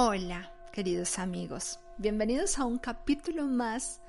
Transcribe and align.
Hola, 0.00 0.52
queridos 0.70 1.18
amigos. 1.18 1.80
Bienvenidos 1.98 2.60
a 2.60 2.64
un 2.64 2.78
capítulo 2.78 3.48
más 3.48 4.00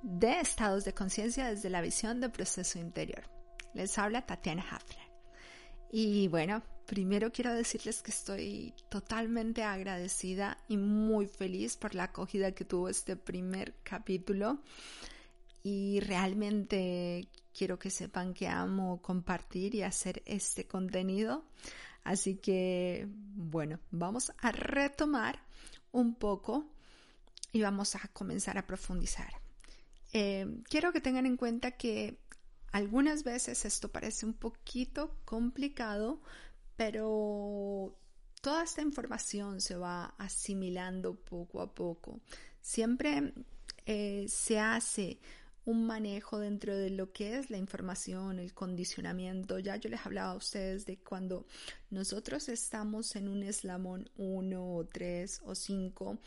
de 0.00 0.38
Estados 0.38 0.84
de 0.84 0.94
Conciencia 0.94 1.50
desde 1.50 1.70
la 1.70 1.80
visión 1.80 2.20
del 2.20 2.30
proceso 2.30 2.78
interior. 2.78 3.24
Les 3.72 3.98
habla 3.98 4.24
Tatiana 4.24 4.62
Hafner. 4.62 5.10
Y 5.90 6.28
bueno, 6.28 6.62
primero 6.86 7.32
quiero 7.32 7.52
decirles 7.52 8.00
que 8.00 8.12
estoy 8.12 8.74
totalmente 8.88 9.64
agradecida 9.64 10.56
y 10.68 10.76
muy 10.76 11.26
feliz 11.26 11.76
por 11.76 11.96
la 11.96 12.04
acogida 12.04 12.52
que 12.52 12.64
tuvo 12.64 12.88
este 12.88 13.16
primer 13.16 13.74
capítulo. 13.82 14.60
Y 15.64 15.98
realmente 15.98 17.26
quiero 17.52 17.76
que 17.76 17.90
sepan 17.90 18.34
que 18.34 18.46
amo 18.46 19.02
compartir 19.02 19.74
y 19.74 19.82
hacer 19.82 20.22
este 20.26 20.68
contenido. 20.68 21.42
Así 22.04 22.36
que, 22.36 23.08
bueno, 23.08 23.80
vamos 23.90 24.32
a 24.38 24.52
retomar 24.52 25.40
un 25.90 26.14
poco 26.14 26.70
y 27.50 27.62
vamos 27.62 27.94
a 27.96 28.00
comenzar 28.12 28.58
a 28.58 28.66
profundizar. 28.66 29.32
Eh, 30.12 30.62
quiero 30.68 30.92
que 30.92 31.00
tengan 31.00 31.26
en 31.26 31.36
cuenta 31.36 31.72
que 31.72 32.20
algunas 32.72 33.24
veces 33.24 33.64
esto 33.64 33.90
parece 33.90 34.26
un 34.26 34.34
poquito 34.34 35.16
complicado, 35.24 36.20
pero 36.76 37.96
toda 38.40 38.64
esta 38.64 38.82
información 38.82 39.60
se 39.60 39.76
va 39.76 40.14
asimilando 40.18 41.14
poco 41.14 41.62
a 41.62 41.74
poco. 41.74 42.20
Siempre 42.60 43.32
eh, 43.86 44.26
se 44.28 44.58
hace 44.58 45.20
un 45.64 45.86
manejo 45.86 46.38
dentro 46.38 46.76
de 46.76 46.90
lo 46.90 47.12
que 47.12 47.38
es 47.38 47.50
la 47.50 47.56
información, 47.56 48.38
el 48.38 48.52
condicionamiento. 48.52 49.58
Ya 49.58 49.76
yo 49.76 49.88
les 49.88 50.04
hablaba 50.04 50.32
a 50.32 50.36
ustedes 50.36 50.84
de 50.86 50.98
cuando 50.98 51.46
nosotros 51.90 52.48
estamos 52.48 53.16
en 53.16 53.28
un 53.28 53.42
eslamón 53.42 54.10
1 54.16 54.76
o 54.76 54.84
3 54.84 55.42
o 55.44 55.54
5, 55.54 56.18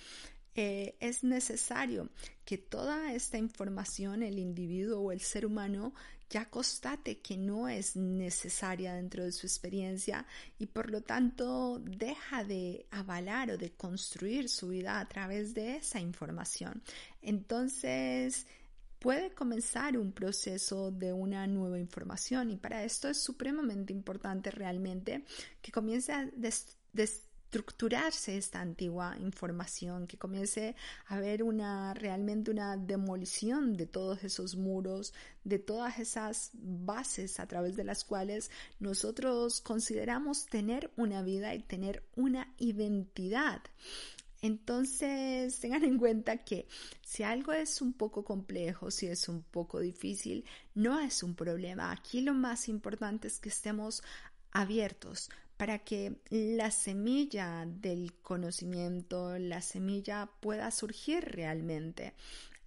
eh, 0.56 0.96
es 1.00 1.24
necesario 1.24 2.10
que 2.44 2.58
toda 2.58 3.14
esta 3.14 3.38
información 3.38 4.24
el 4.24 4.40
individuo 4.40 5.02
o 5.02 5.12
el 5.12 5.22
ser 5.22 5.46
humano 5.46 5.94
ya 6.30 6.50
constate 6.50 7.20
que 7.20 7.38
no 7.38 7.70
es 7.70 7.96
necesaria 7.96 8.96
dentro 8.96 9.24
de 9.24 9.32
su 9.32 9.46
experiencia 9.46 10.26
y 10.58 10.66
por 10.66 10.90
lo 10.90 11.02
tanto 11.02 11.80
deja 11.80 12.44
de 12.44 12.86
avalar 12.92 13.52
o 13.52 13.58
de 13.58 13.72
construir 13.72 14.50
su 14.50 14.70
vida 14.70 15.00
a 15.00 15.08
través 15.08 15.54
de 15.54 15.78
esa 15.78 16.00
información. 16.00 16.82
Entonces, 17.22 18.48
puede 19.00 19.32
comenzar 19.32 19.98
un 19.98 20.12
proceso 20.12 20.92
de 20.92 21.14
una 21.14 21.48
nueva 21.48 21.80
información 21.80 22.52
y 22.52 22.58
para 22.58 22.84
esto 22.84 23.08
es 23.08 23.22
supremamente 23.22 23.94
importante 23.94 24.52
realmente 24.52 25.24
que 25.62 25.72
comience 25.72 26.12
a 26.12 26.30
estructurarse 27.48 28.38
esta 28.38 28.60
antigua 28.60 29.16
información, 29.20 30.06
que 30.06 30.18
comience 30.18 30.76
a 31.06 31.16
haber 31.16 31.44
una 31.44 31.94
realmente 31.94 32.52
una 32.52 32.76
demolición 32.76 33.78
de 33.78 33.86
todos 33.86 34.24
esos 34.24 34.56
muros, 34.56 35.14
de 35.46 35.58
todas 35.58 36.00
esas 36.00 36.50
bases 36.54 37.40
a 37.40 37.48
través 37.48 37.78
de 37.78 37.86
las 37.86 38.04
cuales 38.04 38.52
nosotros 38.80 39.62
consideramos 39.62 40.46
tener 40.48 40.92
una 40.98 41.22
vida 41.22 41.56
y 41.56 41.60
tener 41.60 42.04
una 42.16 42.54
identidad. 42.58 43.62
Entonces, 44.42 45.60
tengan 45.60 45.84
en 45.84 45.98
cuenta 45.98 46.38
que 46.38 46.68
si 47.04 47.24
algo 47.24 47.54
es 47.54 47.82
un 47.82 47.94
poco 47.94 48.24
complejo, 48.24 48.92
si 48.92 49.08
es 49.08 49.28
un 49.30 49.42
poco 49.42 49.80
difícil, 49.80 50.46
no 50.76 51.00
es 51.00 51.24
un 51.24 51.36
problema. 51.36 51.92
Aquí 51.92 52.22
lo 52.22 52.34
más 52.34 52.70
importante 52.70 53.28
es 53.28 53.40
que 53.40 53.50
estemos 53.50 54.04
abiertos 54.52 55.30
para 55.58 55.80
que 55.80 56.18
la 56.30 56.70
semilla 56.70 57.66
del 57.66 58.14
conocimiento, 58.22 59.40
la 59.40 59.62
semilla 59.62 60.30
pueda 60.40 60.70
surgir 60.70 61.26
realmente. 61.26 62.14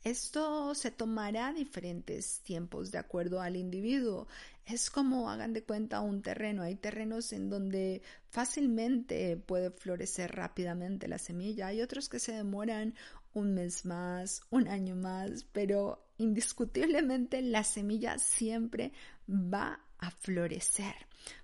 Esto 0.03 0.75
se 0.75 0.91
tomará 0.91 1.53
diferentes 1.53 2.41
tiempos 2.41 2.91
de 2.91 2.99
acuerdo 2.99 3.41
al 3.41 3.55
individuo. 3.55 4.27
Es 4.71 4.89
como 4.89 5.29
hagan 5.29 5.53
de 5.53 5.65
cuenta 5.65 6.01
un 6.01 6.23
terreno. 6.23 6.63
Hay 6.63 6.77
terrenos 6.77 7.33
en 7.33 7.51
donde 7.51 8.03
fácilmente 8.29 9.37
puede 9.37 9.73
florecer 9.73 10.37
rápidamente 10.37 11.09
la 11.09 11.19
semilla. 11.19 11.67
Hay 11.67 11.83
otros 11.83 12.09
que 12.09 12.21
se 12.21 12.33
demoran 12.33 12.95
un 13.35 13.55
mes 13.55 13.85
más, 13.85 14.43
un 14.51 14.69
año 14.69 14.95
más, 14.95 15.45
pero 15.53 16.07
indiscutiblemente 16.19 17.43
la 17.43 17.65
semilla 17.65 18.19
siempre 18.19 18.93
va 19.29 19.81
a 19.99 20.11
florecer. 20.13 20.95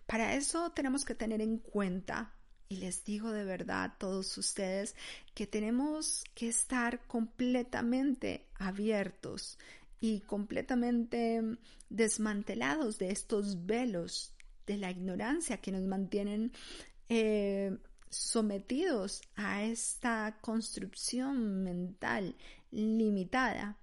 Para 0.07 0.37
eso 0.37 0.71
tenemos 0.71 1.05
que 1.05 1.17
tener 1.17 1.41
en 1.41 1.59
cuenta 1.59 2.33
y 2.69 2.77
les 2.77 3.05
digo 3.05 3.33
de 3.33 3.45
verdad 3.45 3.85
a 3.85 3.99
todos 3.99 4.39
ustedes 4.39 4.95
que 5.35 5.47
tenemos 5.47 6.25
que 6.35 6.49
estar 6.49 7.01
completamente 7.07 8.47
abiertos 8.55 9.59
y 10.01 10.21
completamente 10.21 11.43
desmantelados 11.89 12.99
de 12.99 13.11
estos 13.11 13.67
velos 13.67 14.35
de 14.67 14.77
la 14.77 14.91
ignorancia 14.91 15.61
que 15.61 15.73
nos 15.73 15.83
mantienen 15.83 16.53
eh, 17.09 17.77
sometidos 18.11 19.23
a 19.37 19.65
esta 19.65 20.39
construcción 20.41 21.63
mental 21.63 22.37
limitada. 22.71 23.79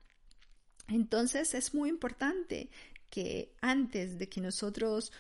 Entonces 0.88 1.54
es 1.54 1.74
muy 1.74 1.90
importante 1.90 2.70
que 3.10 3.56
antes 3.62 4.20
de 4.20 4.28
que 4.28 4.42
nosotros 4.42 5.12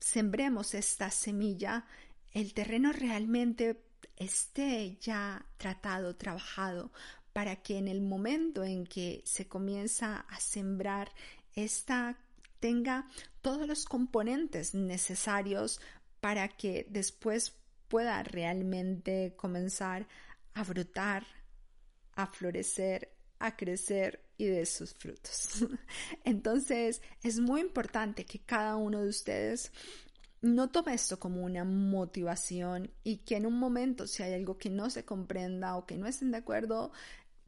sembremos 0.00 0.74
esta 0.74 1.10
semilla, 1.10 1.86
el 2.32 2.54
terreno 2.54 2.92
realmente 2.92 3.82
esté 4.16 4.96
ya 5.00 5.46
tratado, 5.56 6.16
trabajado, 6.16 6.92
para 7.36 7.56
que 7.56 7.76
en 7.76 7.86
el 7.86 8.00
momento 8.00 8.64
en 8.64 8.86
que 8.86 9.20
se 9.26 9.46
comienza 9.46 10.20
a 10.20 10.40
sembrar, 10.40 11.12
esta 11.54 12.16
tenga 12.60 13.10
todos 13.42 13.68
los 13.68 13.84
componentes 13.84 14.74
necesarios 14.74 15.78
para 16.22 16.48
que 16.48 16.86
después 16.88 17.54
pueda 17.88 18.22
realmente 18.22 19.34
comenzar 19.36 20.08
a 20.54 20.64
brotar, 20.64 21.26
a 22.14 22.26
florecer, 22.26 23.12
a 23.38 23.54
crecer 23.54 24.24
y 24.38 24.46
de 24.46 24.64
sus 24.64 24.94
frutos. 24.94 25.62
Entonces 26.24 27.02
es 27.22 27.38
muy 27.38 27.60
importante 27.60 28.24
que 28.24 28.38
cada 28.38 28.76
uno 28.76 29.02
de 29.02 29.10
ustedes 29.10 29.72
no 30.40 30.70
tome 30.70 30.94
esto 30.94 31.18
como 31.18 31.42
una 31.42 31.64
motivación 31.64 32.90
y 33.04 33.18
que 33.18 33.36
en 33.36 33.44
un 33.44 33.58
momento 33.58 34.06
si 34.06 34.22
hay 34.22 34.32
algo 34.32 34.56
que 34.56 34.70
no 34.70 34.88
se 34.88 35.04
comprenda 35.04 35.76
o 35.76 35.86
que 35.86 35.96
no 35.96 36.06
estén 36.06 36.30
de 36.30 36.38
acuerdo, 36.38 36.92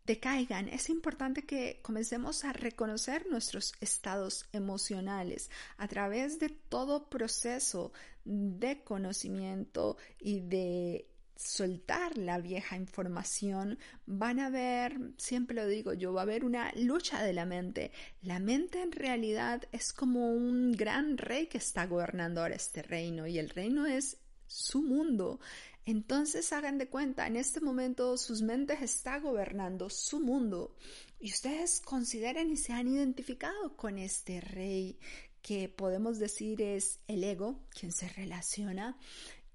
decaigan. 0.08 0.68
Es 0.68 0.88
importante 0.88 1.44
que 1.44 1.80
comencemos 1.82 2.44
a 2.44 2.52
reconocer 2.52 3.26
nuestros 3.30 3.74
estados 3.80 4.46
emocionales 4.52 5.50
a 5.76 5.86
través 5.86 6.40
de 6.40 6.48
todo 6.48 7.08
proceso 7.08 7.92
de 8.24 8.82
conocimiento 8.82 9.98
y 10.18 10.40
de 10.40 11.06
soltar 11.36 12.18
la 12.18 12.38
vieja 12.38 12.76
información, 12.76 13.78
van 14.06 14.40
a 14.40 14.50
ver, 14.50 14.98
siempre 15.18 15.54
lo 15.54 15.66
digo 15.68 15.92
yo, 15.92 16.12
va 16.12 16.22
a 16.22 16.24
haber 16.24 16.44
una 16.44 16.72
lucha 16.74 17.22
de 17.22 17.32
la 17.32 17.44
mente. 17.44 17.92
La 18.22 18.40
mente 18.40 18.82
en 18.82 18.90
realidad 18.90 19.62
es 19.70 19.92
como 19.92 20.32
un 20.32 20.72
gran 20.72 21.16
rey 21.16 21.46
que 21.46 21.58
está 21.58 21.86
gobernando 21.86 22.40
ahora 22.40 22.56
este 22.56 22.82
reino 22.82 23.26
y 23.28 23.38
el 23.38 23.50
reino 23.50 23.86
es 23.86 24.18
su 24.48 24.82
mundo. 24.82 25.38
Entonces 25.84 26.52
hagan 26.52 26.76
de 26.76 26.88
cuenta, 26.88 27.26
en 27.26 27.36
este 27.36 27.60
momento 27.60 28.18
sus 28.18 28.42
mentes 28.42 28.82
está 28.82 29.20
gobernando 29.20 29.88
su 29.88 30.20
mundo 30.20 30.74
y 31.20 31.30
ustedes 31.30 31.80
consideren 31.80 32.50
y 32.50 32.56
se 32.56 32.72
han 32.72 32.88
identificado 32.88 33.76
con 33.76 33.98
este 33.98 34.40
rey 34.40 34.98
que 35.40 35.68
podemos 35.68 36.18
decir 36.18 36.60
es 36.60 37.00
el 37.06 37.24
ego, 37.24 37.60
quien 37.70 37.92
se 37.92 38.08
relaciona 38.08 38.98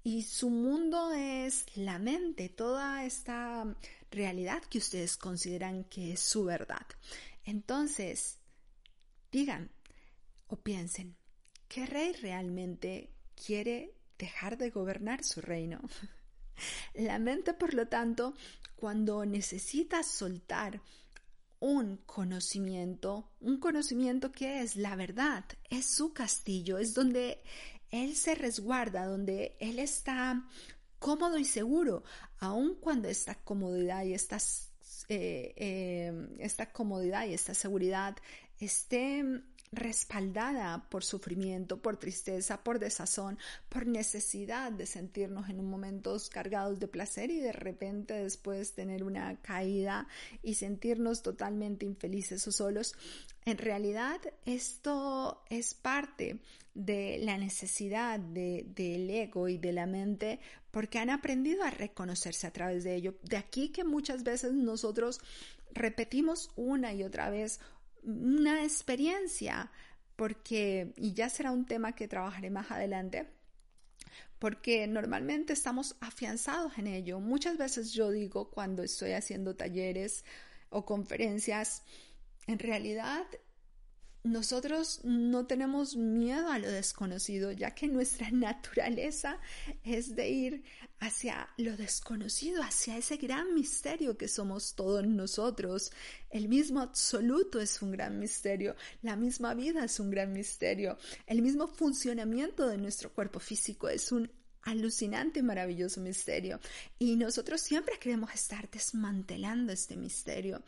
y 0.02 0.22
su 0.22 0.50
mundo 0.50 1.12
es 1.12 1.64
la 1.76 1.98
mente, 1.98 2.48
toda 2.48 3.04
esta 3.06 3.76
realidad 4.10 4.62
que 4.64 4.78
ustedes 4.78 5.16
consideran 5.16 5.84
que 5.84 6.12
es 6.12 6.20
su 6.20 6.44
verdad. 6.44 6.86
Entonces, 7.44 8.38
digan 9.32 9.70
o 10.46 10.56
piensen, 10.56 11.16
¿qué 11.68 11.86
rey 11.86 12.12
realmente 12.12 13.14
quiere 13.34 13.94
dejar 14.18 14.58
de 14.58 14.70
gobernar 14.70 15.24
su 15.24 15.40
reino? 15.40 15.80
La 16.94 17.18
mente, 17.18 17.54
por 17.54 17.74
lo 17.74 17.88
tanto, 17.88 18.34
cuando 18.76 19.24
necesita 19.24 20.02
soltar 20.02 20.80
un 21.60 21.96
conocimiento, 22.04 23.32
un 23.40 23.58
conocimiento 23.58 24.30
que 24.30 24.60
es 24.60 24.76
la 24.76 24.96
verdad, 24.96 25.44
es 25.70 25.86
su 25.86 26.12
castillo, 26.12 26.78
es 26.78 26.92
donde 26.92 27.42
él 27.94 28.16
se 28.16 28.34
resguarda, 28.34 29.06
donde 29.06 29.56
Él 29.60 29.78
está 29.78 30.44
cómodo 30.98 31.38
y 31.38 31.44
seguro, 31.44 32.02
aun 32.38 32.74
cuando 32.74 33.06
esta 33.06 33.36
comodidad 33.36 34.02
y 34.04 34.14
esta, 34.14 34.38
eh, 35.08 35.54
eh, 35.56 36.28
esta 36.40 36.72
comodidad 36.72 37.24
y 37.26 37.34
esta 37.34 37.54
seguridad 37.54 38.16
esté 38.58 39.22
respaldada 39.76 40.86
por 40.88 41.04
sufrimiento, 41.04 41.80
por 41.80 41.96
tristeza, 41.96 42.62
por 42.62 42.78
desazón, 42.78 43.38
por 43.68 43.86
necesidad 43.86 44.72
de 44.72 44.86
sentirnos 44.86 45.48
en 45.48 45.60
un 45.60 45.70
momentos 45.70 46.28
cargados 46.28 46.78
de 46.78 46.88
placer 46.88 47.30
y 47.30 47.38
de 47.38 47.52
repente 47.52 48.14
después 48.14 48.72
tener 48.72 49.04
una 49.04 49.36
caída 49.42 50.06
y 50.42 50.54
sentirnos 50.54 51.22
totalmente 51.22 51.86
infelices 51.86 52.46
o 52.46 52.52
solos. 52.52 52.94
En 53.44 53.58
realidad 53.58 54.20
esto 54.44 55.42
es 55.50 55.74
parte 55.74 56.38
de 56.74 57.18
la 57.22 57.38
necesidad 57.38 58.18
del 58.18 59.10
ego 59.10 59.48
y 59.48 59.58
de 59.58 59.72
la 59.72 59.86
mente 59.86 60.40
porque 60.70 60.98
han 60.98 61.10
aprendido 61.10 61.62
a 61.62 61.70
reconocerse 61.70 62.46
a 62.46 62.52
través 62.52 62.82
de 62.82 62.96
ello. 62.96 63.14
De 63.22 63.36
aquí 63.36 63.68
que 63.68 63.84
muchas 63.84 64.24
veces 64.24 64.52
nosotros 64.52 65.20
repetimos 65.72 66.50
una 66.56 66.92
y 66.92 67.04
otra 67.04 67.30
vez 67.30 67.60
una 68.04 68.62
experiencia, 68.62 69.70
porque, 70.16 70.92
y 70.96 71.12
ya 71.12 71.28
será 71.28 71.50
un 71.50 71.66
tema 71.66 71.94
que 71.94 72.08
trabajaré 72.08 72.50
más 72.50 72.70
adelante, 72.70 73.28
porque 74.38 74.86
normalmente 74.86 75.52
estamos 75.52 75.96
afianzados 76.00 76.78
en 76.78 76.86
ello. 76.86 77.20
Muchas 77.20 77.56
veces 77.56 77.92
yo 77.92 78.10
digo 78.10 78.50
cuando 78.50 78.82
estoy 78.82 79.12
haciendo 79.12 79.56
talleres 79.56 80.24
o 80.70 80.84
conferencias, 80.84 81.82
en 82.46 82.58
realidad 82.58 83.24
nosotros 84.24 85.00
no 85.04 85.46
tenemos 85.46 85.96
miedo 85.96 86.48
a 86.48 86.58
lo 86.58 86.70
desconocido, 86.70 87.52
ya 87.52 87.72
que 87.74 87.86
nuestra 87.86 88.30
naturaleza 88.32 89.38
es 89.84 90.16
de 90.16 90.28
ir 90.30 90.64
hacia 90.98 91.50
lo 91.58 91.76
desconocido, 91.76 92.62
hacia 92.62 92.96
ese 92.96 93.18
gran 93.18 93.54
misterio 93.54 94.16
que 94.16 94.26
somos 94.26 94.74
todos 94.74 95.06
nosotros. 95.06 95.92
El 96.30 96.48
mismo 96.48 96.80
absoluto 96.80 97.60
es 97.60 97.82
un 97.82 97.92
gran 97.92 98.18
misterio, 98.18 98.74
la 99.02 99.14
misma 99.14 99.52
vida 99.52 99.84
es 99.84 100.00
un 100.00 100.10
gran 100.10 100.32
misterio, 100.32 100.96
el 101.26 101.42
mismo 101.42 101.68
funcionamiento 101.68 102.66
de 102.66 102.78
nuestro 102.78 103.12
cuerpo 103.12 103.40
físico 103.40 103.90
es 103.90 104.10
un 104.10 104.30
alucinante 104.64 105.40
y 105.40 105.42
maravilloso 105.42 106.00
misterio. 106.00 106.60
Y 106.98 107.16
nosotros 107.16 107.60
siempre 107.60 107.98
queremos 107.98 108.32
estar 108.34 108.70
desmantelando 108.70 109.72
este 109.72 109.96
misterio. 109.96 110.62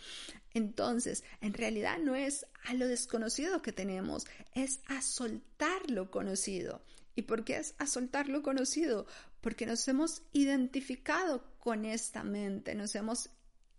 Entonces, 0.55 1.25
en 1.41 1.55
realidad 1.55 1.99
no 1.99 2.15
es 2.15 2.47
a 2.65 2.75
lo 2.75 2.87
desconocido 2.87 3.63
que 3.63 3.73
tenemos, 3.73 4.27
es 4.55 4.81
a 4.87 5.03
soltar 5.03 5.91
lo 5.91 6.11
conocido. 6.11 6.83
¿Y 7.15 7.23
por 7.23 7.45
qué 7.45 7.57
es 7.57 7.75
a 7.79 7.87
soltar 7.87 8.29
lo 8.29 8.43
conocido? 8.43 9.07
Porque 9.41 9.67
nos 9.67 9.87
hemos 9.89 10.23
identificado 10.33 11.43
con 11.59 11.85
esta 11.85 12.23
mente, 12.25 12.75
nos 12.75 12.95
hemos 12.95 13.31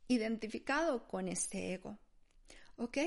identificado 0.07 1.07
con 1.07 1.27
este 1.27 1.73
ego. 1.73 1.97
¿Ok? 2.77 2.97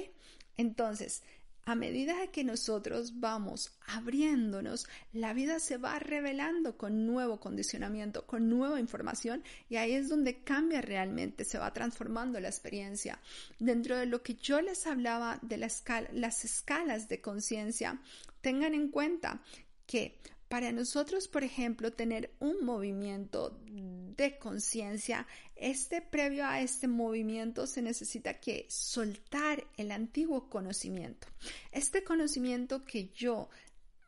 Entonces, 0.56 1.23
a 1.65 1.75
medida 1.75 2.27
que 2.29 2.45
nosotros 2.45 3.21
vamos 3.21 3.73
abriéndonos, 3.87 4.87
la 5.12 5.33
vida 5.33 5.59
se 5.61 5.77
va 5.77 5.99
revelando 5.99 6.77
con 6.77 7.07
nuevo 7.07 7.39
condicionamiento, 7.41 8.27
con 8.27 8.49
nueva 8.49 8.81
información 8.81 9.43
y 9.69 9.77
ahí 9.77 9.93
es 9.93 10.09
donde 10.09 10.43
cambia 10.43 10.81
realmente, 10.81 11.45
se 11.45 11.59
va 11.59 11.73
transformando 11.73 12.41
la 12.41 12.49
experiencia. 12.49 13.21
Dentro 13.59 13.97
de 13.97 14.07
lo 14.07 14.23
que 14.23 14.35
yo 14.35 14.61
les 14.61 14.87
hablaba 14.87 15.39
de 15.43 15.59
las 15.59 16.45
escalas 16.45 17.09
de 17.09 17.21
conciencia, 17.21 18.01
tengan 18.41 18.75
en 18.75 18.89
cuenta 18.89 19.43
que 19.87 20.19
para 20.50 20.73
nosotros, 20.73 21.29
por 21.29 21.44
ejemplo, 21.44 21.93
tener 21.93 22.35
un 22.41 22.64
movimiento 22.64 23.56
de 23.69 24.37
conciencia, 24.37 25.25
este 25.55 26.02
previo 26.02 26.44
a 26.44 26.61
este 26.61 26.88
movimiento 26.88 27.69
se 27.69 27.82
necesita 27.82 28.41
que 28.41 28.67
soltar 28.69 29.64
el 29.76 29.93
antiguo 29.93 30.50
conocimiento. 30.50 31.29
Este 31.70 32.02
conocimiento 32.02 32.85
que 32.85 33.11
yo 33.11 33.49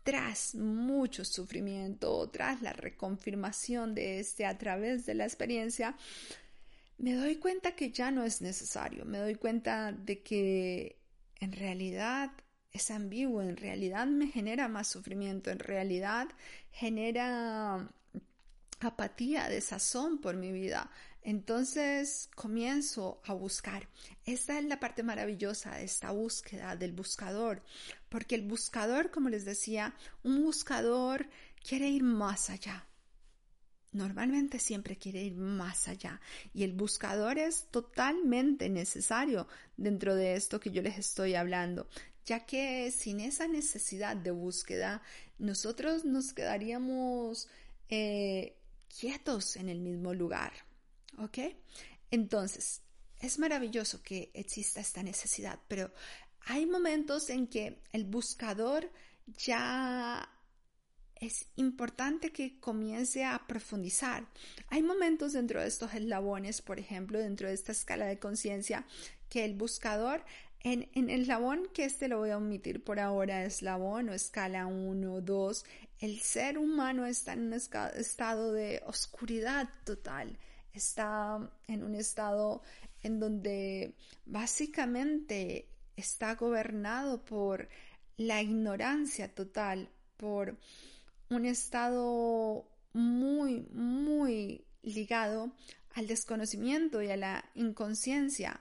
tras 0.03 0.57
mucho 0.57 1.25
sufrimiento, 1.25 2.29
tras 2.31 2.61
la 2.61 2.73
reconfirmación 2.73 3.95
de 3.95 4.19
este 4.19 4.45
a 4.45 4.59
través 4.59 5.07
de 5.07 5.15
la 5.15 5.25
experiencia, 5.25 5.97
me 6.99 7.15
doy 7.15 7.37
cuenta 7.37 7.77
que 7.77 7.93
ya 7.93 8.11
no 8.11 8.25
es 8.25 8.43
necesario, 8.43 9.05
me 9.05 9.19
doy 9.19 9.37
cuenta 9.37 9.93
de 9.93 10.23
que 10.23 10.99
en 11.39 11.53
realidad 11.53 12.33
es 12.73 12.91
ambiguo, 12.91 13.43
en 13.43 13.57
realidad 13.57 14.07
me 14.07 14.29
genera 14.29 14.69
más 14.69 14.89
sufrimiento, 14.89 15.51
en 15.51 15.59
realidad 15.59 16.29
genera 16.71 17.89
apatía, 18.81 19.49
desazón 19.49 20.19
por 20.19 20.37
mi 20.37 20.53
vida. 20.53 20.91
Entonces 21.23 22.29
comienzo 22.35 23.21
a 23.25 23.33
buscar. 23.35 23.89
Esta 24.25 24.59
es 24.59 24.65
la 24.65 24.81
parte 24.81 25.03
maravillosa 25.03 25.77
de 25.77 25.85
esta 25.85 26.11
búsqueda 26.11 26.75
del 26.75 26.93
buscador, 26.93 27.63
porque 28.09 28.35
el 28.35 28.43
buscador, 28.43 29.11
como 29.11 29.29
les 29.29 29.45
decía, 29.45 29.95
un 30.25 30.43
buscador 30.43 31.29
quiere 31.63 31.89
ir 31.89 32.03
más 32.03 32.51
allá. 32.51 32.89
Normalmente 33.93 34.59
siempre 34.59 34.97
quiere 34.97 35.23
ir 35.23 35.35
más 35.35 35.87
allá 35.87 36.19
y 36.55 36.63
el 36.65 36.73
buscador 36.73 37.39
es 37.39 37.67
totalmente 37.71 38.71
necesario 38.71 39.47
dentro 39.77 40.15
de 40.15 40.35
esto 40.35 40.59
que 40.59 40.71
yo 40.71 40.81
les 40.81 40.97
estoy 40.97 41.35
hablando 41.35 41.87
ya 42.25 42.47
que 42.47 42.91
sin 42.91 43.21
esa 43.21 43.49
necesidad 43.49 44.17
de 44.17 44.31
búsqueda, 44.31 45.03
nosotros 45.39 46.05
nos 46.05 46.33
quedaríamos 46.33 47.49
eh, 47.89 48.57
quietos 49.01 49.57
en 49.57 49.69
el 49.69 49.81
mismo 49.81 50.15
lugar. 50.15 50.53
¿Ok? 51.19 51.39
Entonces, 52.11 52.83
es 53.21 53.39
maravilloso 53.39 54.03
que 54.03 54.31
exista 54.35 54.81
esta 54.81 55.03
necesidad, 55.03 55.59
pero 55.69 55.93
hay 56.41 56.67
momentos 56.67 57.31
en 57.31 57.47
que 57.47 57.83
el 57.93 58.05
buscador 58.05 58.91
ya 59.27 60.29
es 61.15 61.47
importante 61.55 62.33
que 62.33 62.59
comience 62.59 63.25
a 63.25 63.47
profundizar. 63.47 64.27
Hay 64.69 64.83
momentos 64.83 65.35
dentro 65.35 65.61
de 65.61 65.69
estos 65.69 65.95
eslabones, 65.95 66.63
por 66.63 66.81
ejemplo, 66.81 67.19
dentro 67.19 67.47
de 67.47 67.55
esta 67.55 67.71
escala 67.71 68.07
de 68.07 68.19
conciencia, 68.19 68.85
que 69.29 69.45
el 69.45 69.55
buscador 69.55 70.25
en, 70.65 70.89
el 70.95 71.23
eslabón, 71.23 71.69
que 71.75 71.85
este 71.85 72.09
lo 72.09 72.19
voy 72.19 72.31
a 72.31 72.37
omitir 72.37 72.85
por 72.85 73.01
ahora, 73.01 73.45
eslabón 73.45 74.09
o 74.09 74.13
escala 74.13 74.67
1, 74.67 75.21
2, 75.21 75.65
el 76.01 76.21
ser 76.21 76.59
humano 76.59 77.05
está 77.07 77.33
en 77.33 77.47
un 77.47 77.53
estado 77.53 78.53
de 78.53 78.83
oscuridad 78.87 79.69
total, 79.85 80.39
está 80.73 81.51
en 81.67 81.83
un 81.83 81.95
estado 81.97 82.63
en 83.03 83.19
donde 83.19 83.97
básicamente 84.25 85.69
está 85.97 86.37
gobernado 86.37 87.25
por 87.25 87.69
la 88.17 88.41
ignorancia 88.41 89.35
total, 89.35 89.91
por 90.17 90.57
un 91.29 91.45
estado 91.45 92.69
muy, 92.93 93.67
muy 93.73 94.65
ligado 94.83 95.53
al 95.95 96.07
desconocimiento 96.07 97.03
y 97.03 97.11
a 97.11 97.17
la 97.17 97.45
inconsciencia 97.55 98.61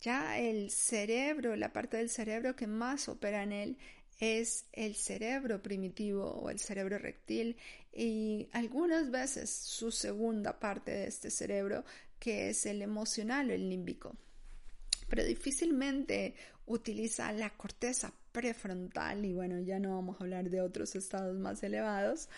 ya 0.00 0.38
el 0.38 0.70
cerebro, 0.70 1.56
la 1.56 1.72
parte 1.72 1.96
del 1.96 2.10
cerebro 2.10 2.54
que 2.54 2.66
más 2.66 3.08
opera 3.08 3.42
en 3.42 3.52
él 3.52 3.78
es 4.20 4.66
el 4.72 4.94
cerebro 4.94 5.62
primitivo 5.62 6.24
o 6.24 6.50
el 6.50 6.58
cerebro 6.58 6.98
reptil 6.98 7.56
y 7.92 8.48
algunas 8.52 9.10
veces 9.10 9.50
su 9.50 9.90
segunda 9.90 10.58
parte 10.58 10.90
de 10.90 11.06
este 11.06 11.30
cerebro 11.30 11.84
que 12.18 12.50
es 12.50 12.66
el 12.66 12.82
emocional 12.82 13.50
o 13.50 13.54
el 13.54 13.68
límbico. 13.68 14.16
Pero 15.08 15.24
difícilmente 15.24 16.34
utiliza 16.66 17.32
la 17.32 17.50
corteza 17.50 18.12
prefrontal 18.32 19.24
y 19.24 19.32
bueno, 19.32 19.58
ya 19.60 19.78
no 19.78 19.94
vamos 19.94 20.20
a 20.20 20.24
hablar 20.24 20.50
de 20.50 20.60
otros 20.60 20.94
estados 20.94 21.38
más 21.38 21.62
elevados, 21.62 22.28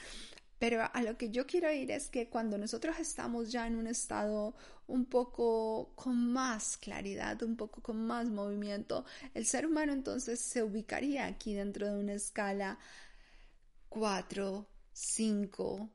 pero 0.61 0.87
a 0.93 1.02
lo 1.02 1.17
que 1.17 1.31
yo 1.31 1.47
quiero 1.47 1.73
ir 1.73 1.90
es 1.90 2.11
que 2.11 2.29
cuando 2.29 2.59
nosotros 2.59 2.99
estamos 2.99 3.50
ya 3.50 3.67
en 3.67 3.76
un 3.76 3.87
estado 3.87 4.55
un 4.87 5.07
poco 5.07 5.95
con 5.95 6.31
más 6.33 6.76
claridad, 6.76 7.43
un 7.43 7.57
poco 7.57 7.81
con 7.81 8.07
más 8.07 8.29
movimiento, 8.29 9.07
el 9.33 9.47
ser 9.47 9.67
humano 9.67 9.95
entonces 9.95 10.38
se 10.38 10.62
ubicaría 10.62 11.25
aquí 11.25 11.55
dentro 11.55 11.87
de 11.87 11.99
una 11.99 12.12
escala 12.12 12.79
4, 13.88 14.69
5, 14.93 15.90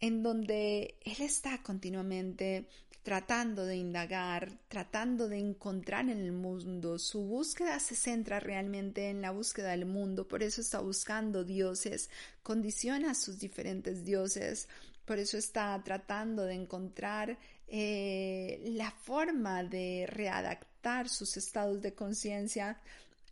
en 0.00 0.22
donde 0.24 0.98
él 1.04 1.20
está 1.20 1.62
continuamente 1.62 2.68
tratando 3.06 3.64
de 3.64 3.76
indagar, 3.76 4.50
tratando 4.66 5.28
de 5.28 5.38
encontrar 5.38 6.10
en 6.10 6.18
el 6.18 6.32
mundo. 6.32 6.98
Su 6.98 7.20
búsqueda 7.20 7.78
se 7.78 7.94
centra 7.94 8.40
realmente 8.40 9.10
en 9.10 9.22
la 9.22 9.30
búsqueda 9.30 9.70
del 9.70 9.86
mundo, 9.86 10.26
por 10.26 10.42
eso 10.42 10.60
está 10.60 10.80
buscando 10.80 11.44
dioses, 11.44 12.10
condiciona 12.42 13.12
a 13.12 13.14
sus 13.14 13.38
diferentes 13.38 14.04
dioses, 14.04 14.68
por 15.04 15.20
eso 15.20 15.38
está 15.38 15.80
tratando 15.84 16.46
de 16.46 16.54
encontrar 16.54 17.38
eh, 17.68 18.60
la 18.72 18.90
forma 18.90 19.62
de 19.62 20.06
readaptar 20.08 21.08
sus 21.08 21.36
estados 21.36 21.80
de 21.82 21.94
conciencia 21.94 22.80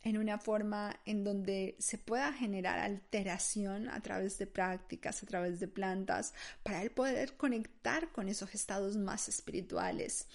en 0.05 0.19
una 0.19 0.37
forma 0.37 1.01
en 1.05 1.23
donde 1.23 1.75
se 1.79 1.97
pueda 1.97 2.31
generar 2.31 2.77
alteración 2.77 3.89
a 3.89 3.99
través 4.01 4.37
de 4.37 4.45
prácticas, 4.45 5.23
a 5.23 5.25
través 5.25 5.59
de 5.59 5.67
plantas, 5.67 6.33
para 6.61 6.83
él 6.83 6.91
poder 6.91 7.35
conectar 7.35 8.11
con 8.11 8.29
esos 8.29 8.53
estados 8.53 8.95
más 8.97 9.27
espirituales. 9.27 10.27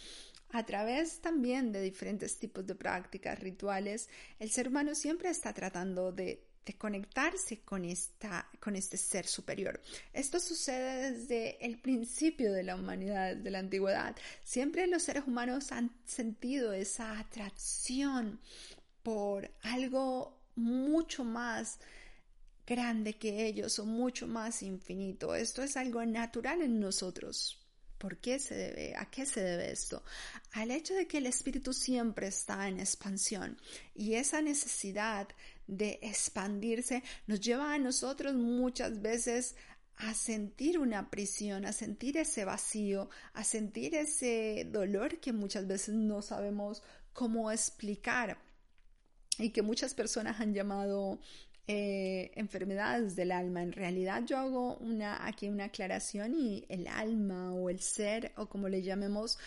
A 0.50 0.66
través 0.66 1.20
también 1.20 1.70
de 1.70 1.80
diferentes 1.80 2.36
tipos 2.36 2.66
de 2.66 2.74
prácticas, 2.74 3.38
rituales, 3.38 4.08
el 4.40 4.50
ser 4.50 4.66
humano 4.66 4.96
siempre 4.96 5.30
está 5.30 5.54
tratando 5.54 6.10
de, 6.10 6.46
conectarse 6.78 7.62
con, 7.62 7.84
esta, 7.84 8.48
con 8.60 8.76
este 8.76 8.96
ser 8.96 9.26
superior. 9.26 9.80
Esto 10.12 10.38
sucede 10.38 11.12
desde 11.12 11.66
el 11.66 11.80
principio 11.80 12.52
de 12.52 12.62
la 12.62 12.76
humanidad, 12.76 13.34
de 13.34 13.50
la 13.50 13.58
antigüedad. 13.58 14.14
Siempre 14.44 14.86
los 14.86 15.02
seres 15.02 15.24
humanos 15.26 15.72
han 15.72 15.90
sentido 16.04 16.72
esa 16.72 17.18
atracción 17.18 18.38
por 19.02 19.50
algo 19.62 20.38
mucho 20.56 21.24
más 21.24 21.78
grande 22.66 23.14
que 23.14 23.46
ellos 23.46 23.78
o 23.78 23.84
mucho 23.84 24.26
más 24.26 24.62
infinito. 24.62 25.34
Esto 25.34 25.62
es 25.62 25.76
algo 25.76 26.04
natural 26.04 26.62
en 26.62 26.78
nosotros. 26.78 27.58
¿Por 27.98 28.16
qué 28.16 28.38
se 28.38 28.54
debe? 28.54 28.94
¿A 28.96 29.10
qué 29.10 29.26
se 29.26 29.42
debe 29.42 29.70
esto? 29.72 30.02
Al 30.52 30.70
hecho 30.70 30.94
de 30.94 31.06
que 31.06 31.18
el 31.18 31.26
espíritu 31.26 31.72
siempre 31.74 32.28
está 32.28 32.66
en 32.68 32.80
expansión 32.80 33.58
y 33.94 34.14
esa 34.14 34.40
necesidad 34.40 35.28
de 35.66 35.98
expandirse 36.00 37.02
nos 37.26 37.40
lleva 37.40 37.74
a 37.74 37.78
nosotros 37.78 38.34
muchas 38.34 39.02
veces 39.02 39.54
a 39.96 40.14
sentir 40.14 40.78
una 40.78 41.10
prisión, 41.10 41.66
a 41.66 41.72
sentir 41.72 42.16
ese 42.16 42.46
vacío, 42.46 43.10
a 43.34 43.44
sentir 43.44 43.94
ese 43.94 44.66
dolor 44.70 45.20
que 45.20 45.34
muchas 45.34 45.66
veces 45.66 45.94
no 45.94 46.22
sabemos 46.22 46.82
cómo 47.12 47.50
explicar 47.50 48.38
y 49.40 49.50
que 49.50 49.62
muchas 49.62 49.94
personas 49.94 50.40
han 50.40 50.54
llamado 50.54 51.18
eh, 51.66 52.32
enfermedades 52.34 53.16
del 53.16 53.32
alma. 53.32 53.62
En 53.62 53.72
realidad 53.72 54.24
yo 54.26 54.38
hago 54.38 54.76
una, 54.78 55.26
aquí 55.26 55.48
una 55.48 55.66
aclaración 55.66 56.34
y 56.34 56.64
el 56.68 56.86
alma 56.88 57.52
o 57.52 57.70
el 57.70 57.80
ser 57.80 58.32
o 58.36 58.48
como 58.48 58.68
le 58.68 58.82
llamemos 58.82 59.38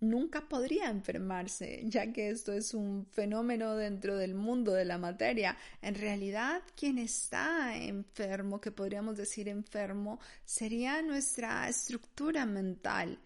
nunca 0.00 0.48
podría 0.48 0.88
enfermarse, 0.88 1.82
ya 1.84 2.12
que 2.12 2.30
esto 2.30 2.52
es 2.52 2.74
un 2.74 3.06
fenómeno 3.06 3.76
dentro 3.76 4.16
del 4.16 4.34
mundo 4.34 4.72
de 4.72 4.84
la 4.84 4.98
materia. 4.98 5.56
En 5.82 5.94
realidad, 5.94 6.62
quien 6.74 6.98
está 6.98 7.76
enfermo, 7.76 8.60
que 8.60 8.72
podríamos 8.72 9.16
decir 9.16 9.48
enfermo, 9.48 10.18
sería 10.44 11.02
nuestra 11.02 11.68
estructura 11.68 12.46
mental, 12.46 13.18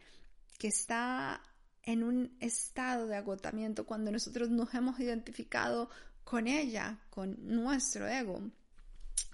que 0.59 0.69
está 0.69 1.41
en 1.85 2.03
un 2.03 2.37
estado 2.41 3.07
de 3.07 3.17
agotamiento 3.17 3.85
cuando 3.85 4.11
nosotros 4.11 4.51
nos 4.51 4.75
hemos 4.75 4.99
identificado 4.99 5.91
con 6.25 6.47
ella, 6.47 6.99
con 7.11 7.37
nuestro 7.41 8.09
ego. 8.09 8.41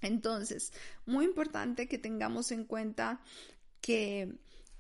Entonces, 0.02 0.73
muy 1.06 1.25
importante 1.25 1.87
que 1.88 1.99
tengamos 1.99 2.52
en 2.52 2.64
cuenta 2.64 3.20
que 3.80 4.38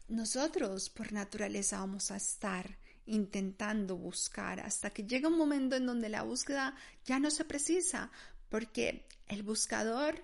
nosotros 0.08 0.90
por 0.90 1.12
naturaleza 1.12 1.78
vamos 1.78 2.10
a 2.10 2.16
estar 2.16 2.78
intentando 3.06 3.96
buscar 3.96 4.60
hasta 4.60 4.90
que 4.90 5.04
llega 5.04 5.28
un 5.28 5.38
momento 5.38 5.76
en 5.76 5.86
donde 5.86 6.08
la 6.08 6.22
búsqueda 6.22 6.74
ya 7.04 7.18
no 7.18 7.30
se 7.30 7.44
precisa, 7.44 8.10
porque 8.48 9.06
el 9.28 9.42
buscador 9.42 10.22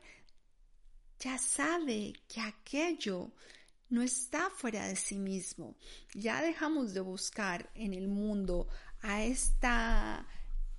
ya 1.19 1.39
sabe 1.39 2.13
que 2.29 2.41
aquello 2.41 3.33
no 3.89 4.03
está 4.03 4.51
fuera 4.51 4.87
de 4.87 4.97
sí 4.97 5.19
mismo. 5.19 5.77
Ya 6.15 6.43
dejamos 6.43 6.93
de 6.93 7.01
buscar 7.01 7.71
en 7.75 7.95
el 7.95 8.09
mundo 8.09 8.69
a 9.01 9.23
esta 9.23 10.27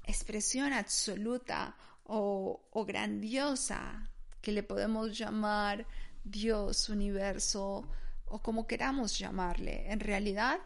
expresión 0.08 0.74
absoluta 0.74 1.76
o, 2.06 2.86
grandiosa 2.88 4.10
que 4.42 4.52
le 4.52 4.64
podemos 4.64 5.18
llamar 5.18 5.86
Dios, 6.24 6.90
universo 6.90 7.88
o 8.26 8.42
como 8.42 8.68
queramos 8.68 9.18
llamarle, 9.18 9.92
en 9.92 10.00
realidad 10.00 10.60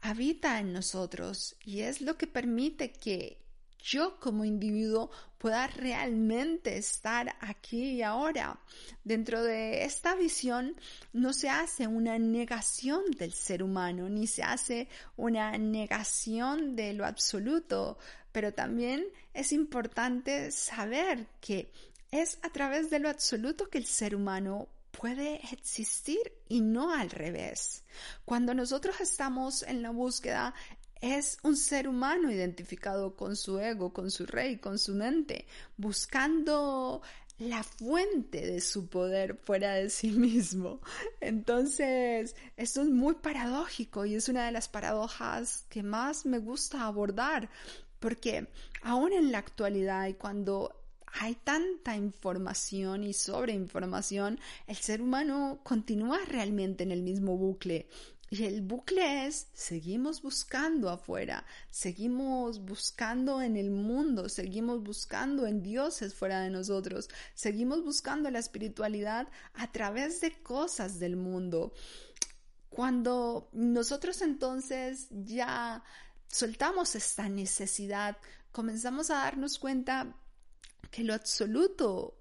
habita 0.00 0.60
en 0.60 0.72
nosotros 0.72 1.56
y 1.64 1.80
es 1.80 2.00
lo 2.00 2.16
que 2.16 2.26
permite 2.26 2.92
que 2.92 3.46
yo 3.86 4.18
como 4.18 4.44
individuo 4.44 5.10
pueda 5.38 5.68
realmente 5.68 6.76
estar 6.76 7.36
aquí 7.40 7.92
y 7.92 8.02
ahora. 8.02 8.58
Dentro 9.04 9.42
de 9.44 9.84
esta 9.84 10.16
visión 10.16 10.74
no 11.12 11.32
se 11.32 11.48
hace 11.48 11.86
una 11.86 12.18
negación 12.18 13.02
del 13.16 13.32
ser 13.32 13.62
humano, 13.62 14.08
ni 14.08 14.26
se 14.26 14.42
hace 14.42 14.88
una 15.16 15.56
negación 15.56 16.74
de 16.74 16.94
lo 16.94 17.06
absoluto, 17.06 17.98
pero 18.36 18.52
también 18.52 19.06
es 19.32 19.50
importante 19.50 20.50
saber 20.50 21.26
que 21.40 21.72
es 22.10 22.38
a 22.42 22.50
través 22.50 22.90
de 22.90 22.98
lo 22.98 23.08
absoluto 23.08 23.70
que 23.70 23.78
el 23.78 23.86
ser 23.86 24.14
humano 24.14 24.68
puede 24.90 25.36
existir 25.54 26.20
y 26.46 26.60
no 26.60 26.92
al 26.92 27.08
revés. 27.08 27.82
Cuando 28.26 28.52
nosotros 28.52 29.00
estamos 29.00 29.62
en 29.62 29.80
la 29.80 29.88
búsqueda, 29.88 30.52
es 31.00 31.38
un 31.44 31.56
ser 31.56 31.88
humano 31.88 32.30
identificado 32.30 33.16
con 33.16 33.36
su 33.36 33.58
ego, 33.58 33.94
con 33.94 34.10
su 34.10 34.26
rey, 34.26 34.58
con 34.58 34.78
su 34.78 34.94
mente, 34.94 35.46
buscando 35.78 37.00
la 37.38 37.62
fuente 37.62 38.46
de 38.46 38.60
su 38.60 38.88
poder 38.88 39.36
fuera 39.44 39.74
de 39.74 39.90
sí 39.90 40.10
mismo. 40.10 40.80
Entonces, 41.20 42.34
esto 42.56 42.82
es 42.82 42.88
muy 42.88 43.14
paradójico 43.14 44.06
y 44.06 44.14
es 44.14 44.28
una 44.28 44.46
de 44.46 44.52
las 44.52 44.68
paradojas 44.68 45.64
que 45.68 45.82
más 45.82 46.24
me 46.24 46.38
gusta 46.38 46.82
abordar, 46.82 47.50
porque 48.00 48.48
aún 48.82 49.12
en 49.12 49.32
la 49.32 49.38
actualidad 49.38 50.06
y 50.06 50.14
cuando 50.14 50.82
hay 51.20 51.34
tanta 51.34 51.96
información 51.96 53.02
y 53.02 53.12
sobreinformación, 53.14 54.38
el 54.66 54.76
ser 54.76 55.00
humano 55.00 55.60
continúa 55.62 56.18
realmente 56.26 56.82
en 56.84 56.90
el 56.90 57.02
mismo 57.02 57.36
bucle. 57.36 57.88
Y 58.28 58.44
el 58.44 58.60
bucle 58.60 59.26
es, 59.26 59.46
seguimos 59.54 60.20
buscando 60.20 60.90
afuera, 60.90 61.46
seguimos 61.70 62.64
buscando 62.64 63.40
en 63.40 63.56
el 63.56 63.70
mundo, 63.70 64.28
seguimos 64.28 64.82
buscando 64.82 65.46
en 65.46 65.62
dioses 65.62 66.12
fuera 66.12 66.40
de 66.40 66.50
nosotros, 66.50 67.08
seguimos 67.34 67.84
buscando 67.84 68.28
la 68.30 68.40
espiritualidad 68.40 69.28
a 69.54 69.70
través 69.70 70.20
de 70.20 70.32
cosas 70.42 70.98
del 70.98 71.16
mundo. 71.16 71.72
Cuando 72.68 73.48
nosotros 73.52 74.20
entonces 74.20 75.06
ya 75.10 75.84
soltamos 76.28 76.94
esta 76.94 77.28
necesidad, 77.28 78.16
comenzamos 78.52 79.10
a 79.10 79.16
darnos 79.16 79.58
cuenta 79.58 80.14
que 80.90 81.04
lo 81.04 81.14
absoluto 81.14 82.15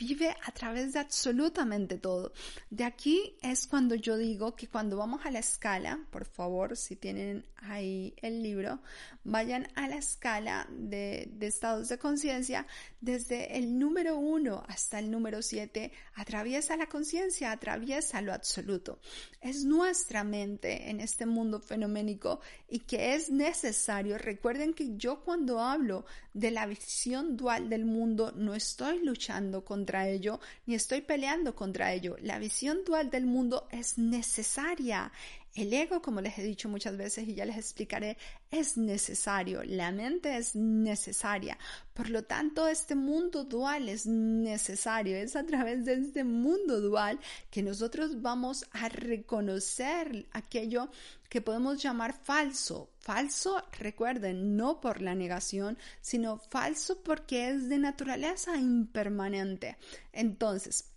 vive 0.00 0.34
a 0.44 0.52
través 0.52 0.94
de 0.94 0.98
absolutamente 0.98 1.98
todo. 1.98 2.32
De 2.70 2.84
aquí 2.84 3.36
es 3.42 3.66
cuando 3.66 3.94
yo 3.94 4.16
digo 4.16 4.56
que 4.56 4.66
cuando 4.66 4.96
vamos 4.96 5.26
a 5.26 5.30
la 5.30 5.40
escala, 5.40 6.00
por 6.10 6.24
favor, 6.24 6.74
si 6.74 6.96
tienen 6.96 7.44
ahí 7.56 8.14
el 8.22 8.42
libro, 8.42 8.80
vayan 9.24 9.68
a 9.74 9.88
la 9.88 9.96
escala 9.96 10.66
de, 10.70 11.30
estados 11.40 11.90
de 11.90 11.98
conciencia, 11.98 12.66
desde 13.02 13.58
el 13.58 13.78
número 13.78 14.16
uno 14.16 14.64
hasta 14.68 14.98
el 14.98 15.10
número 15.10 15.42
siete, 15.42 15.92
atraviesa 16.14 16.78
la 16.78 16.86
conciencia, 16.86 17.52
atraviesa 17.52 18.22
lo 18.22 18.32
absoluto. 18.32 19.00
Es 19.42 19.64
nuestra 19.64 20.24
mente 20.24 20.88
en 20.88 21.00
este 21.00 21.26
mundo 21.26 21.60
fenoménico 21.60 22.40
y 22.68 22.80
que 22.80 23.14
es 23.14 23.28
necesario. 23.30 24.16
Recuerden 24.16 24.72
que 24.72 24.96
yo 24.96 25.20
cuando 25.20 25.60
hablo 25.60 26.06
de 26.32 26.50
la 26.50 26.66
visión 26.66 27.36
dual 27.36 27.68
del 27.68 27.84
mundo, 27.84 28.32
no 28.36 28.54
estoy 28.54 29.04
luchando 29.04 29.64
contra 29.64 30.08
ello, 30.08 30.40
ni 30.66 30.74
estoy 30.74 31.00
peleando 31.00 31.54
contra 31.54 31.92
ello. 31.92 32.16
La 32.20 32.38
visión 32.38 32.84
dual 32.84 33.10
del 33.10 33.26
mundo 33.26 33.66
es 33.70 33.98
necesaria. 33.98 35.12
El 35.54 35.72
ego, 35.72 36.00
como 36.00 36.20
les 36.20 36.38
he 36.38 36.44
dicho 36.44 36.68
muchas 36.68 36.96
veces 36.96 37.26
y 37.26 37.34
ya 37.34 37.44
les 37.44 37.56
explicaré, 37.56 38.16
es 38.52 38.76
necesario. 38.76 39.62
La 39.64 39.90
mente 39.90 40.36
es 40.36 40.54
necesaria. 40.54 41.58
Por 41.92 42.08
lo 42.08 42.22
tanto, 42.22 42.68
este 42.68 42.94
mundo 42.94 43.44
dual 43.44 43.88
es 43.88 44.06
necesario. 44.06 45.16
Es 45.16 45.34
a 45.34 45.44
través 45.44 45.84
de 45.84 45.94
este 45.94 46.22
mundo 46.22 46.80
dual 46.80 47.18
que 47.50 47.64
nosotros 47.64 48.22
vamos 48.22 48.64
a 48.70 48.88
reconocer 48.88 50.28
aquello 50.32 50.88
que 51.28 51.40
podemos 51.40 51.82
llamar 51.82 52.12
falso. 52.12 52.90
Falso, 52.98 53.62
recuerden, 53.78 54.56
no 54.56 54.80
por 54.80 55.00
la 55.00 55.14
negación, 55.14 55.78
sino 56.00 56.38
falso 56.38 57.02
porque 57.02 57.48
es 57.48 57.68
de 57.68 57.78
naturaleza 57.78 58.56
impermanente. 58.56 59.76
Entonces, 60.12 60.89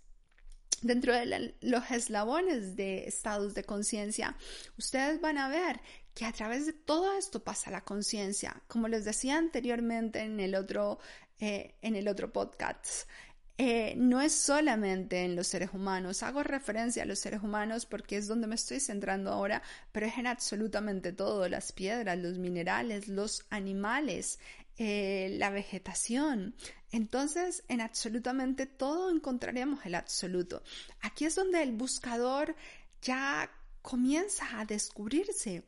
dentro 0.84 1.14
de 1.14 1.54
los 1.60 1.90
eslabones 1.90 2.76
de 2.76 3.06
estados 3.06 3.54
de 3.54 3.64
conciencia, 3.64 4.36
ustedes 4.78 5.20
van 5.20 5.38
a 5.38 5.48
ver 5.48 5.80
que 6.14 6.24
a 6.24 6.32
través 6.32 6.66
de 6.66 6.72
todo 6.72 7.16
esto 7.18 7.42
pasa 7.42 7.70
la 7.70 7.82
conciencia. 7.82 8.62
Como 8.68 8.88
les 8.88 9.04
decía 9.04 9.36
anteriormente 9.36 10.20
en 10.20 10.38
el 10.38 10.54
otro, 10.54 10.98
eh, 11.40 11.74
en 11.82 11.96
el 11.96 12.06
otro 12.06 12.32
podcast, 12.32 13.08
eh, 13.56 13.94
no 13.96 14.20
es 14.20 14.32
solamente 14.34 15.24
en 15.24 15.36
los 15.36 15.46
seres 15.46 15.70
humanos, 15.72 16.24
hago 16.24 16.42
referencia 16.42 17.04
a 17.04 17.06
los 17.06 17.20
seres 17.20 17.40
humanos 17.40 17.86
porque 17.86 18.16
es 18.16 18.26
donde 18.26 18.48
me 18.48 18.56
estoy 18.56 18.80
centrando 18.80 19.30
ahora, 19.30 19.62
pero 19.92 20.06
es 20.06 20.18
en 20.18 20.26
absolutamente 20.26 21.12
todo, 21.12 21.48
las 21.48 21.70
piedras, 21.70 22.18
los 22.18 22.38
minerales, 22.38 23.06
los 23.06 23.46
animales, 23.50 24.40
eh, 24.78 25.34
la 25.38 25.50
vegetación. 25.50 26.54
Entonces, 26.90 27.64
en 27.68 27.80
absolutamente 27.80 28.66
todo 28.66 29.10
encontraremos 29.10 29.84
el 29.86 29.94
absoluto. 29.94 30.62
Aquí 31.00 31.24
es 31.24 31.34
donde 31.34 31.62
el 31.62 31.72
buscador 31.72 32.54
ya 33.02 33.50
comienza 33.82 34.58
a 34.58 34.64
descubrirse 34.64 35.64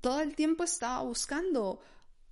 todo 0.00 0.20
el 0.20 0.34
tiempo 0.34 0.64
estaba 0.64 1.02
buscando 1.02 1.80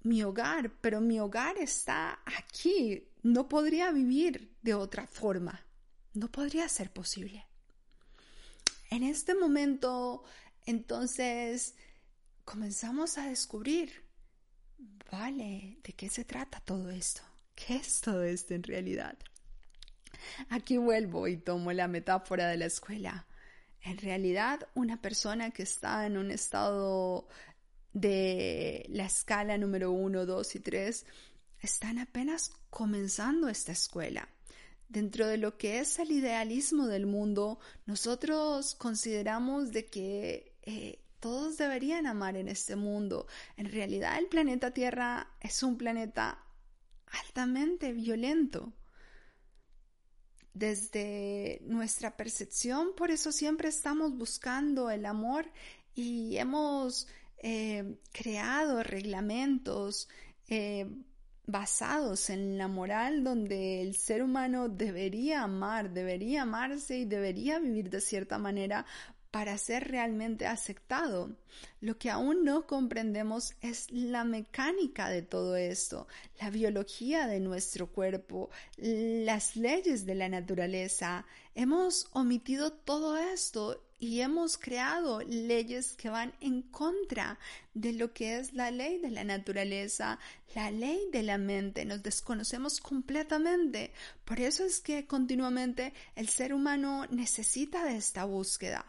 mi 0.03 0.23
hogar, 0.23 0.73
pero 0.81 1.01
mi 1.01 1.19
hogar 1.19 1.59
está 1.59 2.21
aquí. 2.25 3.09
No 3.23 3.49
podría 3.49 3.91
vivir 3.91 4.57
de 4.63 4.75
otra 4.75 5.07
forma. 5.07 5.65
No 6.15 6.31
podría 6.31 6.69
ser 6.69 6.93
posible. 6.93 7.45
En 8.91 9.03
este 9.03 9.35
momento, 9.35 10.23
entonces, 10.65 11.75
comenzamos 12.45 13.19
a 13.19 13.27
descubrir, 13.27 14.05
vale, 15.11 15.79
¿de 15.83 15.93
qué 15.93 16.09
se 16.09 16.25
trata 16.25 16.61
todo 16.61 16.91
esto? 16.91 17.23
¿Qué 17.55 17.77
es 17.77 18.01
todo 18.01 18.23
esto 18.23 18.55
en 18.55 18.63
realidad? 18.63 19.17
Aquí 20.49 20.77
vuelvo 20.77 21.29
y 21.29 21.37
tomo 21.37 21.73
la 21.73 21.89
metáfora 21.89 22.49
de 22.49 22.57
la 22.57 22.67
escuela. 22.67 23.27
En 23.83 23.99
realidad, 23.99 24.69
una 24.75 25.01
persona 25.01 25.51
que 25.51 25.63
está 25.63 26.07
en 26.07 26.17
un 26.17 26.31
estado 26.31 27.29
de 27.93 28.85
la 28.91 29.07
escala 29.07 29.57
número 29.57 29.93
1, 29.93 30.27
2 30.27 30.57
y 30.57 30.61
3 30.61 31.07
están 31.61 31.99
apenas 31.99 32.53
comenzando 32.69 33.49
esta 33.49 33.73
escuela. 33.73 34.29
Dentro 34.89 35.27
de 35.27 35.39
lo 35.39 35.57
que 35.57 35.81
es 35.81 35.99
el 35.99 36.13
idealismo 36.13 36.87
del 36.87 37.07
mundo, 37.07 37.59
nosotros 37.87 38.75
consideramos 38.75 39.73
de 39.73 39.87
que 39.87 40.57
eh, 40.63 41.01
todos 41.21 41.57
deberían 41.57 42.07
amar 42.07 42.37
en 42.37 42.49
este 42.49 42.77
mundo. 42.77 43.27
En 43.57 43.71
realidad 43.71 44.19
el 44.19 44.27
planeta 44.27 44.73
Tierra 44.73 45.29
es 45.41 45.63
un 45.63 45.77
planeta 45.77 46.45
altamente 47.07 47.93
violento. 47.93 48.73
Desde 50.55 51.61
nuestra 51.65 52.17
percepción, 52.17 52.95
por 52.97 53.11
eso 53.11 53.31
siempre 53.31 53.69
estamos 53.69 54.17
buscando 54.17 54.91
el 54.91 55.05
amor 55.05 55.51
y 55.95 56.37
hemos 56.39 57.09
eh, 57.39 57.99
creado 58.13 58.83
reglamentos 58.83 60.09
eh, 60.49 60.87
basados 61.47 62.31
en 62.31 62.59
la 62.59 62.69
moral 62.69 63.23
donde 63.23 63.83
el 63.83 63.95
ser 63.95 64.23
humano 64.23 64.69
debería 64.69 65.43
amar, 65.43 65.91
debería 65.91 66.43
amarse 66.43 66.99
y 66.99 67.05
debería 67.05 67.59
vivir 67.59 67.89
de 67.89 68.01
cierta 68.01 68.39
manera 68.39 68.85
para 69.37 69.59
ser 69.59 69.89
realmente 69.89 70.47
aceptado. 70.47 71.37
Lo 71.83 71.99
que 71.99 72.09
aún 72.09 72.43
no 72.43 72.67
comprendemos 72.67 73.53
es 73.61 73.91
la 73.91 74.25
mecánica 74.25 75.11
de 75.11 75.21
todo 75.21 75.57
esto, 75.57 76.09
la 76.41 76.49
biología 76.49 77.27
de 77.27 77.39
nuestro 77.39 77.93
cuerpo, 77.93 78.49
las 78.79 79.55
leyes 79.55 80.07
de 80.07 80.15
la 80.15 80.31
naturaleza. 80.31 81.27
Hemos 81.55 82.09
omitido 82.13 82.73
todo 82.73 83.19
esto 83.19 83.86
y 83.99 84.21
hemos 84.21 84.59
creado 84.59 85.21
leyes 85.23 85.95
que 85.95 86.11
van 86.11 86.35
en 86.41 86.63
contra 86.63 87.39
de 87.73 87.93
lo 87.93 88.13
que 88.13 88.39
es 88.39 88.53
la 88.53 88.71
ley 88.71 88.99
de 88.99 89.11
la 89.11 89.25
naturaleza, 89.25 90.19
la 90.55 90.71
ley 90.71 91.09
de 91.13 91.23
la 91.23 91.39
mente. 91.39 91.85
Nos 91.85 92.03
desconocemos 92.03 92.81
completamente. 92.81 93.93
Por 94.25 94.41
eso 94.41 94.65
es 94.65 94.81
que 94.81 95.07
continuamente 95.07 95.95
el 96.15 96.29
ser 96.29 96.53
humano 96.53 97.07
necesita 97.11 97.85
de 97.85 97.97
esta 97.97 98.25
búsqueda. 98.25 98.85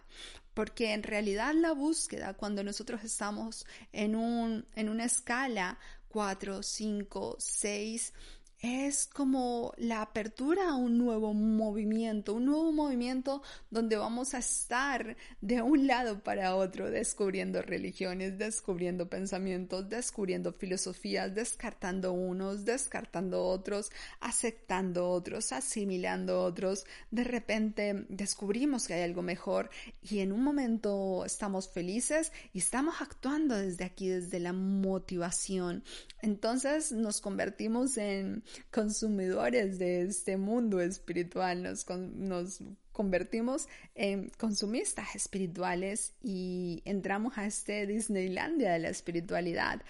Porque 0.54 0.94
en 0.94 1.04
realidad 1.04 1.54
la 1.54 1.72
búsqueda, 1.72 2.34
cuando 2.34 2.64
nosotros 2.64 3.04
estamos 3.04 3.66
en, 3.94 4.16
un, 4.16 4.66
en 4.76 4.90
una 4.90 5.06
escala 5.06 5.78
4, 6.10 6.64
5, 6.64 7.36
6, 7.40 8.14
es 8.60 9.06
como 9.06 9.74
la 9.78 10.02
apertura 10.02 10.70
a 10.70 10.76
un 10.76 10.98
nuevo 10.98 11.34
movimiento, 11.34 12.34
un 12.34 12.46
nuevo 12.46 12.72
movimiento 12.72 13.44
donde 13.70 13.98
vamos 13.98 14.34
a 14.34 14.40
estar 14.40 15.16
de 15.42 15.62
un 15.62 15.86
lado 15.86 16.24
para 16.24 16.56
otro, 16.56 16.90
descubriendo 16.90 17.62
religiones, 17.62 18.38
descubriendo 18.38 19.10
pensamientos, 19.10 19.88
descubriendo 19.90 20.54
filosofías, 20.54 21.36
descartando 21.36 22.14
unos, 22.14 22.66
descartando 22.66 23.44
otros, 23.44 23.92
aceptando 24.22 25.10
otros, 25.10 25.52
asimilando 25.52 26.42
otros. 26.42 26.86
De 27.12 27.24
repente 27.24 28.06
descubrimos 28.10 28.88
que 28.88 28.96
hay 28.96 29.04
algo 29.04 29.22
mejor 29.22 29.70
y 30.02 30.20
en 30.20 30.32
un 30.32 30.44
momento 30.44 31.26
estamos 31.26 31.70
felices 31.70 32.32
y 32.54 32.60
estamos 32.60 32.96
actuando 33.02 33.56
desde 33.56 33.86
aquí, 33.86 34.08
desde 34.08 34.40
la 34.40 34.54
motivación. 34.54 35.84
Entonces 36.24 36.92
nos 36.92 37.22
convertimos 37.22 37.98
en 37.98 38.44
consumidores 38.72 39.80
de 39.80 40.04
este 40.04 40.38
mundo 40.38 40.80
espiritual, 40.80 41.64
nos, 41.64 41.88
nos 41.90 42.60
convertimos 42.92 43.68
en 43.96 44.30
consumistas 44.38 45.16
espirituales 45.16 46.14
y 46.24 46.82
entramos 46.86 47.38
a 47.38 47.46
este 47.46 47.86
Disneylandia 47.86 48.72
de 48.72 48.80
la 48.80 48.90
espiritualidad. 48.90 49.82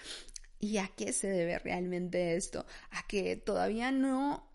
¿Y 0.59 0.77
a 0.77 0.87
qué 0.95 1.13
se 1.13 1.27
debe 1.27 1.59
realmente 1.59 2.35
esto? 2.35 2.65
A 2.91 3.05
que 3.07 3.35
todavía 3.35 3.91
no 3.91 4.47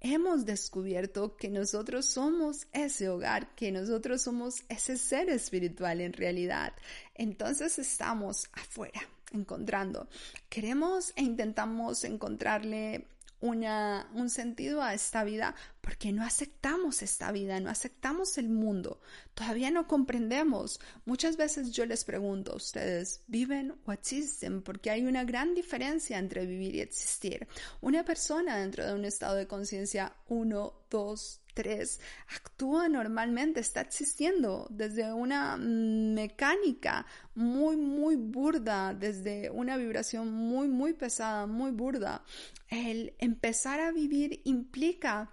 hemos 0.00 0.46
descubierto 0.46 1.36
que 1.36 1.50
nosotros 1.50 2.06
somos 2.06 2.66
ese 2.72 3.08
hogar, 3.08 3.54
que 3.54 3.70
nosotros 3.70 4.22
somos 4.22 4.64
ese 4.68 4.96
ser 4.96 5.28
espiritual 5.28 6.00
en 6.00 6.12
realidad. 6.12 6.72
Entonces 7.14 7.78
estamos 7.78 8.48
afuera 8.52 9.02
encontrando. 9.32 10.08
Queremos 10.48 11.12
e 11.16 11.22
intentamos 11.22 12.04
encontrarle 12.04 13.06
una, 13.40 14.08
un 14.14 14.30
sentido 14.30 14.82
a 14.82 14.94
esta 14.94 15.24
vida 15.24 15.54
porque 15.80 16.12
no 16.12 16.22
aceptamos 16.22 17.02
esta 17.02 17.32
vida, 17.32 17.58
no 17.60 17.70
aceptamos 17.70 18.38
el 18.38 18.48
mundo, 18.48 19.00
todavía 19.34 19.70
no 19.70 19.86
comprendemos. 19.86 20.80
Muchas 21.04 21.36
veces 21.36 21.72
yo 21.72 21.86
les 21.86 22.04
pregunto, 22.04 22.56
¿ustedes 22.56 23.22
viven 23.26 23.74
o 23.86 23.92
existen? 23.92 24.62
Porque 24.62 24.90
hay 24.90 25.04
una 25.04 25.24
gran 25.24 25.54
diferencia 25.54 26.18
entre 26.18 26.46
vivir 26.46 26.74
y 26.74 26.80
existir. 26.80 27.48
Una 27.80 28.04
persona 28.04 28.58
dentro 28.58 28.86
de 28.86 28.94
un 28.94 29.04
estado 29.04 29.36
de 29.36 29.46
conciencia 29.46 30.14
1, 30.28 30.72
2, 30.90 31.40
3 31.54 32.00
actúa 32.36 32.88
normalmente, 32.88 33.60
está 33.60 33.80
existiendo 33.80 34.66
desde 34.70 35.12
una 35.12 35.56
mecánica 35.56 37.06
muy, 37.34 37.76
muy 37.76 38.16
burda, 38.16 38.94
desde 38.94 39.50
una 39.50 39.76
vibración 39.76 40.32
muy, 40.32 40.68
muy 40.68 40.92
pesada, 40.92 41.46
muy 41.46 41.70
burda. 41.70 42.24
El 42.68 43.14
empezar 43.18 43.80
a 43.80 43.92
vivir 43.92 44.40
implica 44.44 45.30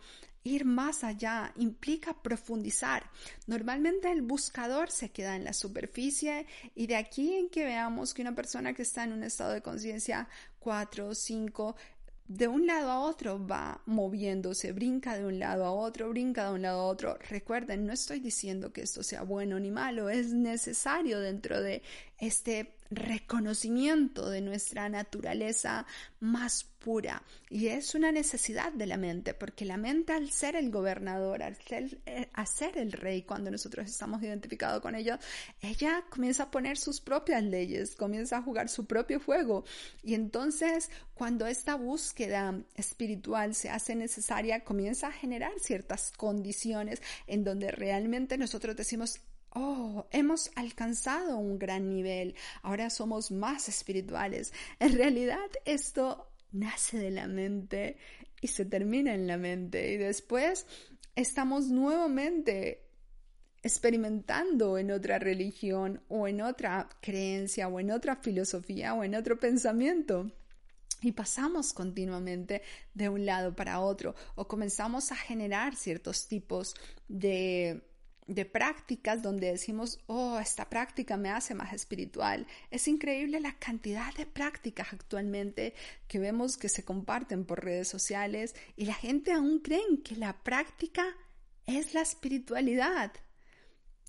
ir 0.47 0.65
más 0.65 1.03
allá, 1.03 1.53
implica 1.57 2.21
profundizar. 2.21 3.09
Normalmente 3.45 4.11
el 4.11 4.21
buscador 4.21 4.89
se 4.89 5.09
queda 5.09 5.35
en 5.35 5.43
la 5.43 5.53
superficie 5.53 6.45
y 6.75 6.87
de 6.87 6.95
aquí 6.95 7.35
en 7.35 7.49
que 7.49 7.65
veamos 7.65 8.13
que 8.13 8.21
una 8.21 8.35
persona 8.35 8.73
que 8.73 8.81
está 8.81 9.03
en 9.03 9.13
un 9.13 9.23
estado 9.23 9.51
de 9.53 9.61
conciencia 9.61 10.27
4 10.59 11.07
o 11.07 11.15
5 11.15 11.75
de 12.27 12.47
un 12.47 12.67
lado 12.67 12.91
a 12.91 12.99
otro 12.99 13.45
va 13.45 13.81
moviéndose, 13.85 14.73
brinca 14.73 15.17
de 15.17 15.25
un 15.25 15.39
lado 15.39 15.65
a 15.65 15.71
otro, 15.71 16.09
brinca 16.09 16.49
de 16.49 16.55
un 16.55 16.61
lado 16.61 16.81
a 16.81 16.85
otro. 16.85 17.17
Recuerden, 17.29 17.85
no 17.85 17.93
estoy 17.93 18.19
diciendo 18.19 18.73
que 18.73 18.81
esto 18.81 19.01
sea 19.01 19.23
bueno 19.23 19.59
ni 19.59 19.71
malo, 19.71 20.09
es 20.09 20.33
necesario 20.33 21.19
dentro 21.21 21.61
de 21.61 21.81
este 22.17 22.73
reconocimiento 22.89 24.29
de 24.29 24.41
nuestra 24.41 24.89
naturaleza 24.89 25.85
más 26.19 26.63
pura. 26.63 27.23
Y 27.49 27.67
es 27.67 27.95
una 27.95 28.11
necesidad 28.11 28.71
de 28.71 28.85
la 28.85 28.97
mente 28.97 29.33
porque 29.33 29.65
la 29.65 29.77
mente 29.77 30.13
al 30.13 30.31
ser 30.31 30.55
el 30.55 30.71
gobernador 30.71 31.43
al 31.43 31.55
ser, 31.57 31.99
eh, 32.05 32.29
el 32.75 32.91
rey 32.91 33.23
cuando 33.23 33.51
nosotros 33.51 33.87
estamos 33.87 34.21
identificados 34.23 34.81
con 34.81 34.95
ella 34.95 35.19
ella 35.61 36.03
comienza 36.09 36.43
a 36.43 36.51
poner 36.51 36.77
sus 36.77 37.01
propias 37.01 37.43
leyes 37.43 37.95
comienza 37.95 38.37
a 38.37 38.41
jugar 38.41 38.69
su 38.69 38.85
propio 38.85 39.19
juego. 39.19 39.65
Y 40.03 40.13
entonces 40.13 40.89
cuando 41.13 41.47
esta 41.47 41.75
búsqueda 41.75 42.61
espiritual 42.75 43.55
se 43.55 43.69
hace 43.69 43.95
necesaria 43.95 44.63
comienza 44.63 45.07
a 45.07 45.11
generar 45.11 45.51
ciertas 45.59 46.11
condiciones 46.11 47.01
en 47.25 47.43
donde 47.43 47.71
realmente 47.71 48.37
nosotros 48.37 48.75
decimos 48.75 49.19
Oh, 49.59 50.05
hemos 50.11 50.51
alcanzado 50.53 51.39
un 51.39 51.57
gran 51.57 51.89
nivel, 51.89 52.35
ahora 52.61 52.91
somos 52.91 53.31
más 53.31 53.67
espirituales. 53.67 54.53
En 54.79 54.95
realidad 54.95 55.49
esto 55.65 56.31
nace 56.51 56.99
de 56.99 57.09
la 57.09 57.27
mente 57.27 57.97
y 58.39 58.49
se 58.49 58.65
termina 58.65 59.15
en 59.15 59.25
la 59.25 59.37
mente 59.37 59.93
y 59.93 59.97
después 59.97 60.67
estamos 61.15 61.69
nuevamente 61.69 62.83
experimentando 63.63 64.77
en 64.77 64.91
otra 64.91 65.17
religión 65.17 66.03
o 66.07 66.27
en 66.27 66.41
otra 66.41 66.87
creencia 67.01 67.67
o 67.67 67.79
en 67.79 67.89
otra 67.89 68.17
filosofía 68.17 68.93
o 68.93 69.03
en 69.03 69.15
otro 69.15 69.39
pensamiento. 69.39 70.31
Y 71.01 71.13
pasamos 71.13 71.73
continuamente 71.73 72.61
de 72.93 73.09
un 73.09 73.25
lado 73.25 73.55
para 73.55 73.79
otro 73.79 74.13
o 74.35 74.47
comenzamos 74.47 75.11
a 75.11 75.15
generar 75.15 75.75
ciertos 75.75 76.27
tipos 76.27 76.75
de 77.07 77.86
de 78.27 78.45
prácticas 78.45 79.21
donde 79.21 79.51
decimos, 79.51 79.99
oh, 80.07 80.37
esta 80.39 80.69
práctica 80.69 81.17
me 81.17 81.29
hace 81.29 81.55
más 81.55 81.73
espiritual. 81.73 82.45
Es 82.69 82.87
increíble 82.87 83.39
la 83.39 83.57
cantidad 83.57 84.13
de 84.15 84.25
prácticas 84.25 84.91
actualmente 84.91 85.73
que 86.07 86.19
vemos 86.19 86.57
que 86.57 86.69
se 86.69 86.83
comparten 86.83 87.45
por 87.45 87.63
redes 87.63 87.87
sociales 87.87 88.55
y 88.75 88.85
la 88.85 88.93
gente 88.93 89.31
aún 89.31 89.59
cree 89.59 89.81
que 90.03 90.15
la 90.15 90.43
práctica 90.43 91.05
es 91.65 91.93
la 91.93 92.01
espiritualidad. 92.01 93.11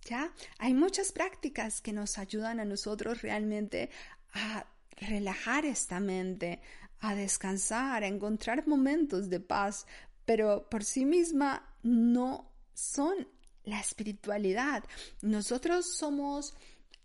¿Ya? 0.04 0.32
Hay 0.58 0.74
muchas 0.74 1.12
prácticas 1.12 1.80
que 1.80 1.92
nos 1.92 2.18
ayudan 2.18 2.60
a 2.60 2.64
nosotros 2.64 3.22
realmente 3.22 3.90
a 4.32 4.66
relajar 4.96 5.64
esta 5.64 6.00
mente, 6.00 6.60
a 7.00 7.14
descansar, 7.14 8.02
a 8.02 8.06
encontrar 8.06 8.66
momentos 8.66 9.28
de 9.28 9.40
paz, 9.40 9.86
pero 10.24 10.68
por 10.68 10.84
sí 10.84 11.04
misma 11.04 11.76
no 11.82 12.50
son 12.74 13.28
la 13.68 13.80
espiritualidad. 13.80 14.84
Nosotros 15.22 15.96
somos 15.96 16.54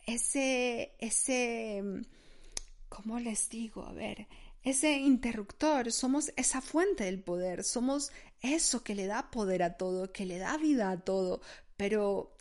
ese, 0.05 0.95
ese, 0.99 1.83
¿cómo 2.89 3.19
les 3.19 3.49
digo? 3.49 3.83
A 3.85 3.93
ver, 3.93 4.27
ese 4.63 4.93
interruptor, 4.93 5.91
somos 5.91 6.31
esa 6.37 6.61
fuente 6.61 7.03
del 7.03 7.21
poder, 7.21 7.63
somos 7.63 8.11
eso 8.41 8.83
que 8.83 8.95
le 8.95 9.07
da 9.07 9.29
poder 9.29 9.63
a 9.63 9.77
todo, 9.77 10.11
que 10.11 10.25
le 10.25 10.37
da 10.37 10.57
vida 10.57 10.89
a 10.89 10.99
todo, 11.01 11.41
pero 11.75 12.33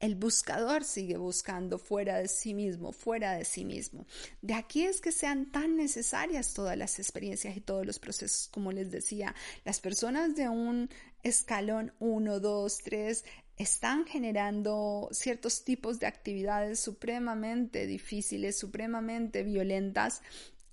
el 0.00 0.16
buscador 0.16 0.84
sigue 0.84 1.16
buscando 1.16 1.78
fuera 1.78 2.18
de 2.18 2.28
sí 2.28 2.52
mismo, 2.52 2.92
fuera 2.92 3.32
de 3.32 3.44
sí 3.44 3.64
mismo. 3.64 4.06
De 4.42 4.52
aquí 4.52 4.82
es 4.82 5.00
que 5.00 5.12
sean 5.12 5.50
tan 5.50 5.76
necesarias 5.76 6.52
todas 6.52 6.76
las 6.76 6.98
experiencias 6.98 7.56
y 7.56 7.60
todos 7.60 7.86
los 7.86 7.98
procesos, 7.98 8.48
como 8.48 8.70
les 8.70 8.90
decía, 8.90 9.34
las 9.64 9.80
personas 9.80 10.34
de 10.36 10.48
un 10.48 10.90
escalón 11.22 11.94
1, 12.00 12.38
2, 12.38 12.78
3 12.84 13.24
están 13.56 14.04
generando 14.06 15.08
ciertos 15.12 15.64
tipos 15.64 16.00
de 16.00 16.06
actividades 16.06 16.80
supremamente 16.80 17.86
difíciles, 17.86 18.58
supremamente 18.58 19.42
violentas, 19.42 20.22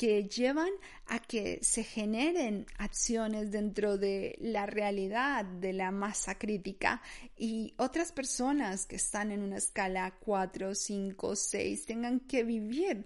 que 0.01 0.23
llevan 0.23 0.71
a 1.05 1.19
que 1.19 1.59
se 1.61 1.83
generen 1.83 2.65
acciones 2.79 3.51
dentro 3.51 3.99
de 3.99 4.35
la 4.41 4.65
realidad 4.65 5.45
de 5.45 5.73
la 5.73 5.91
masa 5.91 6.39
crítica 6.39 7.03
y 7.37 7.75
otras 7.77 8.11
personas 8.11 8.87
que 8.87 8.95
están 8.95 9.31
en 9.31 9.43
una 9.43 9.57
escala 9.57 10.15
4, 10.21 10.73
5, 10.73 11.35
6 11.35 11.85
tengan 11.85 12.19
que 12.21 12.43
vivir 12.43 13.05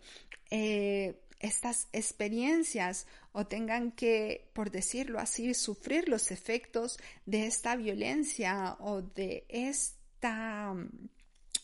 eh, 0.51 1.19
estas 1.45 1.87
experiencias 1.93 3.07
o 3.31 3.45
tengan 3.47 3.91
que, 3.91 4.49
por 4.53 4.71
decirlo 4.71 5.19
así, 5.19 5.53
sufrir 5.53 6.09
los 6.09 6.31
efectos 6.31 6.97
de 7.25 7.47
esta 7.47 7.75
violencia 7.75 8.77
o 8.79 9.01
de 9.01 9.45
esta 9.49 10.73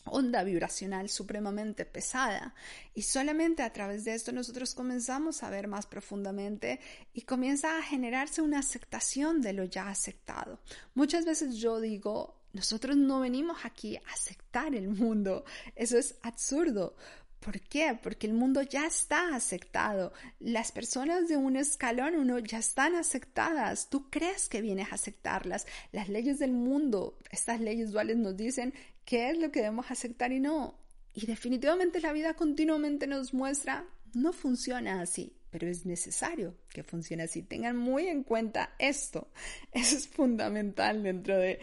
onda 0.04 0.42
vibracional 0.42 1.08
supremamente 1.08 1.84
pesada. 1.84 2.54
Y 2.94 3.02
solamente 3.02 3.62
a 3.62 3.72
través 3.72 4.04
de 4.04 4.14
esto 4.14 4.32
nosotros 4.32 4.74
comenzamos 4.74 5.42
a 5.42 5.50
ver 5.50 5.68
más 5.68 5.86
profundamente 5.86 6.80
y 7.12 7.22
comienza 7.22 7.78
a 7.78 7.82
generarse 7.82 8.42
una 8.42 8.58
aceptación 8.58 9.40
de 9.40 9.52
lo 9.52 9.64
ya 9.64 9.88
aceptado. 9.88 10.58
Muchas 10.94 11.24
veces 11.24 11.56
yo 11.56 11.80
digo, 11.80 12.42
nosotros 12.52 12.96
no 12.96 13.20
venimos 13.20 13.64
aquí 13.64 13.96
a 13.96 14.12
aceptar 14.12 14.74
el 14.74 14.88
mundo. 14.88 15.44
Eso 15.74 15.98
es 15.98 16.16
absurdo. 16.22 16.96
¿Por 17.44 17.60
qué? 17.60 17.98
Porque 18.00 18.28
el 18.28 18.34
mundo 18.34 18.62
ya 18.62 18.86
está 18.86 19.34
aceptado. 19.34 20.12
Las 20.38 20.70
personas 20.70 21.28
de 21.28 21.36
un 21.36 21.56
escalón 21.56 22.14
uno 22.14 22.38
ya 22.38 22.58
están 22.58 22.94
aceptadas. 22.94 23.90
Tú 23.90 24.08
crees 24.10 24.48
que 24.48 24.62
vienes 24.62 24.92
a 24.92 24.94
aceptarlas. 24.94 25.66
Las 25.90 26.08
leyes 26.08 26.38
del 26.38 26.52
mundo, 26.52 27.18
estas 27.32 27.60
leyes 27.60 27.90
duales 27.90 28.16
nos 28.16 28.36
dicen 28.36 28.72
qué 29.04 29.30
es 29.30 29.38
lo 29.38 29.50
que 29.50 29.58
debemos 29.58 29.90
aceptar 29.90 30.30
y 30.30 30.38
no. 30.38 30.78
Y 31.14 31.26
definitivamente 31.26 32.00
la 32.00 32.12
vida 32.12 32.34
continuamente 32.34 33.08
nos 33.08 33.34
muestra, 33.34 33.86
no 34.14 34.32
funciona 34.32 35.00
así, 35.00 35.34
pero 35.50 35.66
es 35.66 35.84
necesario 35.84 36.54
que 36.68 36.84
funcione 36.84 37.24
así. 37.24 37.42
Tengan 37.42 37.76
muy 37.76 38.06
en 38.06 38.22
cuenta 38.22 38.72
esto. 38.78 39.28
Eso 39.72 39.96
es 39.96 40.06
fundamental 40.06 41.02
dentro 41.02 41.36
de 41.36 41.58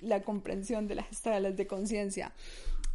la 0.00 0.22
comprensión 0.22 0.86
de 0.88 0.96
las 0.96 1.10
escalas 1.10 1.56
de 1.56 1.66
conciencia. 1.66 2.34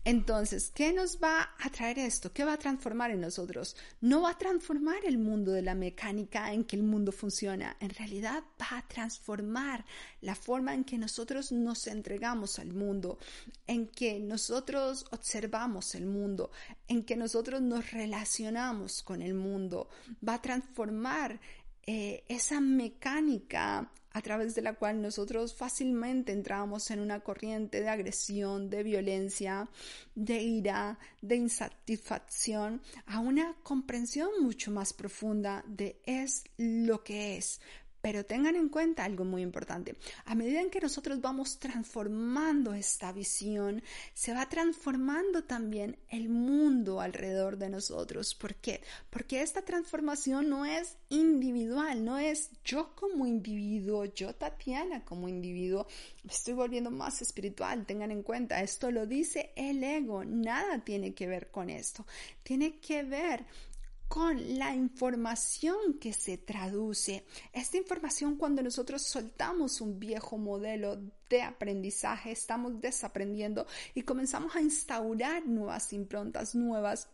Entonces, 0.04 0.72
¿qué 0.74 0.94
nos 0.94 1.20
va 1.22 1.52
a 1.60 1.70
traer 1.70 2.00
esto? 2.00 2.34
¿Qué 2.34 2.44
va 2.44 2.54
a 2.54 2.58
transformar 2.58 3.12
en 3.12 3.22
nosotros? 3.22 3.76
No 4.02 4.24
va 4.24 4.32
a 4.32 4.38
transformar 4.38 5.06
el 5.06 5.20
mundo 5.20 5.52
de 5.52 5.62
la 5.62 5.76
mecánica 5.76 6.52
en 6.52 6.64
que 6.64 6.76
el 6.76 6.82
mundo 6.82 7.12
funciona. 7.12 7.78
En 7.80 7.92
realidad 7.92 8.44
va 8.60 8.80
a 8.80 8.88
transformar 8.88 9.86
la 10.22 10.34
forma 10.34 10.74
en 10.74 10.86
que 10.86 10.98
nosotros 10.98 11.52
nos 11.52 11.86
entregamos 11.86 12.58
al 12.58 12.74
mundo, 12.74 13.20
en 13.68 13.88
que 13.88 14.20
nosotros 14.20 15.06
observamos 15.12 15.94
el 15.94 16.08
mundo, 16.08 16.50
en 16.88 17.04
que 17.04 17.16
nosotros 17.16 17.62
nos 17.62 17.92
relacionamos 17.92 19.04
con 19.04 19.22
el 19.22 19.36
mundo. 19.36 19.88
Va 20.28 20.36
a 20.36 20.42
transformar 20.42 21.40
eh, 21.86 22.24
esa 22.28 22.60
mecánica 22.60 23.92
a 24.14 24.22
través 24.22 24.56
de 24.56 24.62
la 24.62 24.74
cual 24.74 25.02
nosotros 25.02 25.56
fácilmente 25.56 26.32
entramos 26.32 26.92
en 26.92 27.00
una 27.00 27.22
corriente 27.22 27.82
de 27.82 27.90
agresión, 27.90 28.70
de 28.70 28.84
violencia, 28.84 29.70
de 30.16 30.42
ira, 30.42 31.00
de 31.22 31.36
insatisfacción, 31.36 32.82
a 33.06 33.20
una 33.20 33.56
comprensión 33.64 34.30
mucho 34.42 34.72
más 34.72 34.94
profunda 34.94 35.64
de 35.68 36.02
es 36.06 36.44
lo 36.58 37.04
que 37.04 37.38
es, 37.38 37.62
pero 38.02 38.26
tengan 38.26 38.56
en 38.56 38.70
cuenta 38.70 39.04
algo 39.04 39.24
muy 39.26 39.42
importante. 39.42 39.96
A 40.26 40.36
medida 40.36 40.62
que 40.70 40.80
nosotros 40.80 41.22
vamos 41.22 41.60
transformando 41.60 42.74
esta 42.74 43.12
visión, 43.12 43.84
se 44.14 44.34
va 44.34 44.48
transformando 44.50 45.44
también 45.44 45.98
el 46.10 46.30
mundo 46.30 47.02
alrededor 47.02 47.58
de 47.58 47.70
nosotros. 47.70 48.36
¿Por 48.36 48.56
qué? 48.56 48.82
Porque 49.10 49.42
esta 49.42 49.62
transformación 49.62 50.50
no 50.50 50.66
es 50.66 50.98
individual, 51.10 52.04
no 52.04 52.18
es 52.18 52.50
yo 52.64 52.96
como 52.96 53.26
individuo, 53.26 54.06
yo 54.06 54.34
Tatiana 54.34 55.04
como 55.04 55.28
individuo, 55.28 55.88
me 56.24 56.32
estoy 56.32 56.54
volviendo 56.54 56.92
más 56.92 57.22
espiritual. 57.22 57.86
Tengan 57.86 58.12
en 58.12 58.24
cuenta, 58.24 58.62
esto 58.62 58.92
lo 58.92 59.06
dice 59.06 59.52
el 59.56 59.84
ego, 59.84 60.24
nada 60.24 60.84
tiene 60.84 61.14
que 61.14 61.28
ver 61.28 61.52
con 61.52 61.70
esto. 61.70 62.06
Tiene 62.44 62.80
que 62.80 63.04
ver 63.04 63.46
con 64.12 64.60
la 64.60 64.76
información 64.76 65.98
que 65.98 66.12
se 66.12 66.38
traduce. 66.38 67.26
Esta 67.54 67.78
información 67.78 68.36
cuando 68.36 68.62
nosotros 68.62 69.04
soltamos 69.04 69.80
un 69.80 70.02
viejo 70.02 70.38
modelo 70.38 70.98
de 71.30 71.42
aprendizaje, 71.42 72.34
estamos 72.34 72.82
desaprendiendo 72.82 73.66
y 73.96 74.02
comenzamos 74.02 74.54
a 74.54 74.60
instaurar 74.60 75.48
nuevas 75.48 75.94
improntas, 75.94 76.56
nuevas 76.56 77.08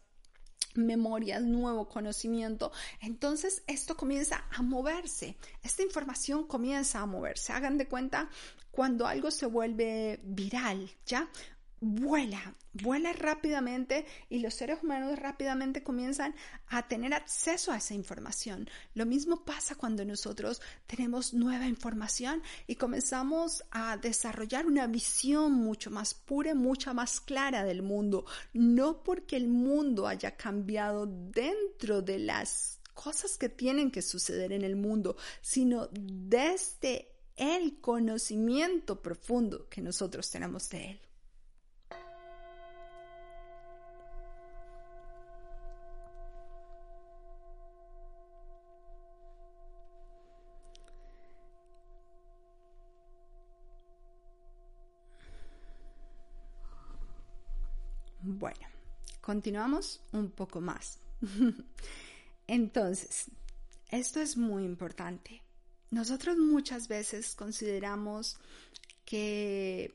memorias, 0.74 1.44
nuevo 1.44 1.88
conocimiento. 1.88 2.72
Entonces 3.00 3.62
esto 3.68 3.96
comienza 3.96 4.46
a 4.50 4.64
moverse, 4.64 5.38
esta 5.62 5.84
información 5.84 6.48
comienza 6.48 7.00
a 7.02 7.06
moverse. 7.06 7.54
Hagan 7.54 7.78
de 7.78 7.88
cuenta 7.88 8.28
cuando 8.72 9.06
algo 9.06 9.30
se 9.30 9.46
vuelve 9.46 10.20
viral, 10.24 10.90
¿ya? 11.06 11.30
Vuela, 11.80 12.56
vuela 12.74 13.13
rápidamente 13.13 14.06
y 14.30 14.40
los 14.40 14.54
seres 14.54 14.80
humanos 14.82 15.18
rápidamente 15.20 15.84
comienzan 15.84 16.36
a 16.68 16.88
tener 16.88 17.13
acceso 17.13 17.72
a 17.72 17.78
esa 17.78 17.94
información. 17.94 18.70
Lo 18.94 19.06
mismo 19.06 19.46
pasa 19.46 19.76
cuando 19.76 20.04
nosotros 20.06 20.62
tenemos 20.88 21.34
nueva 21.34 21.68
información 21.68 22.42
y 22.66 22.76
comenzamos 22.76 23.63
a 23.72 23.98
desarrollar 23.98 24.66
una 24.66 24.88
visión 24.88 25.54
mucho 25.54 25.92
más 25.92 26.13
pura, 26.13 26.56
mucha 26.56 26.94
más 26.94 27.22
clara 27.22 27.63
del 27.63 27.82
mundo. 27.82 28.26
No 28.54 29.04
porque 29.04 29.38
el 29.38 29.48
mundo 29.48 30.08
haya 30.08 30.36
cambiado 30.36 31.06
dentro 31.06 32.02
de 32.02 32.20
las 32.20 32.80
cosas 32.94 33.38
que 33.38 33.50
tienen 33.50 33.92
que 33.92 34.02
suceder 34.02 34.52
en 34.52 34.63
el 34.63 34.76
mundo, 34.76 35.16
sino 35.42 35.88
desde 35.92 37.12
el 37.36 37.80
conocimiento 37.80 39.02
profundo 39.02 39.68
que 39.70 39.82
nosotros 39.82 40.30
tenemos 40.32 40.70
de 40.70 40.92
él. 40.92 41.07
Continuamos 59.28 60.00
un 60.13 60.32
poco 60.32 60.62
más. 60.62 61.00
Entonces, 62.48 63.26
esto 63.90 64.22
es 64.22 64.38
muy 64.38 64.63
importante. 64.63 65.42
Nosotros 65.92 66.38
muchas 66.38 66.88
veces 66.88 67.36
consideramos 67.36 68.38
que 69.04 69.94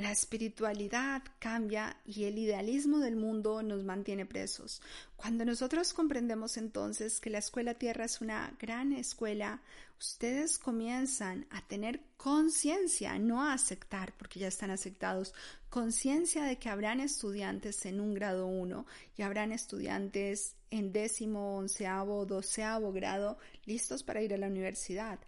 la 0.00 0.12
espiritualidad 0.12 1.22
cambia 1.38 1.96
y 2.06 2.24
el 2.24 2.38
idealismo 2.38 3.00
del 3.00 3.16
mundo 3.16 3.62
nos 3.62 3.84
mantiene 3.84 4.24
presos. 4.24 4.80
Cuando 5.16 5.44
nosotros 5.44 5.92
comprendemos 5.92 6.56
entonces 6.56 7.20
que 7.20 7.28
la 7.28 7.38
escuela 7.38 7.74
tierra 7.74 8.06
es 8.06 8.22
una 8.22 8.56
gran 8.58 8.94
escuela, 8.94 9.60
ustedes 9.98 10.58
comienzan 10.58 11.46
a 11.50 11.60
tener 11.68 12.00
conciencia, 12.16 13.18
no 13.18 13.42
a 13.42 13.52
aceptar, 13.52 14.14
porque 14.16 14.40
ya 14.40 14.48
están 14.48 14.70
aceptados, 14.70 15.34
conciencia 15.68 16.44
de 16.44 16.56
que 16.56 16.70
habrán 16.70 17.00
estudiantes 17.00 17.84
en 17.84 18.00
un 18.00 18.14
grado 18.14 18.46
1 18.46 18.86
y 19.18 19.22
habrán 19.22 19.52
estudiantes 19.52 20.56
en 20.70 20.92
décimo, 20.92 21.58
onceavo, 21.58 22.24
doceavo 22.24 22.92
grado 22.92 23.36
listos 23.66 24.02
para 24.02 24.22
ir 24.22 24.32
a 24.32 24.38
la 24.38 24.46
universidad. 24.46 25.18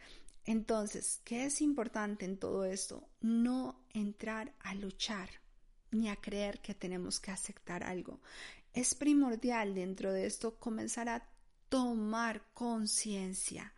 Entonces, 0.44 1.20
¿qué 1.24 1.44
es 1.44 1.60
importante 1.60 2.24
en 2.24 2.36
todo 2.36 2.64
esto? 2.64 3.08
No 3.20 3.84
entrar 3.92 4.52
a 4.60 4.74
luchar, 4.74 5.30
ni 5.90 6.08
a 6.08 6.16
creer 6.16 6.60
que 6.60 6.74
tenemos 6.74 7.20
que 7.20 7.30
aceptar 7.30 7.84
algo. 7.84 8.20
Es 8.72 8.94
primordial 8.94 9.74
dentro 9.74 10.12
de 10.12 10.26
esto 10.26 10.58
comenzar 10.58 11.08
a 11.08 11.28
tomar 11.68 12.42
conciencia. 12.54 13.72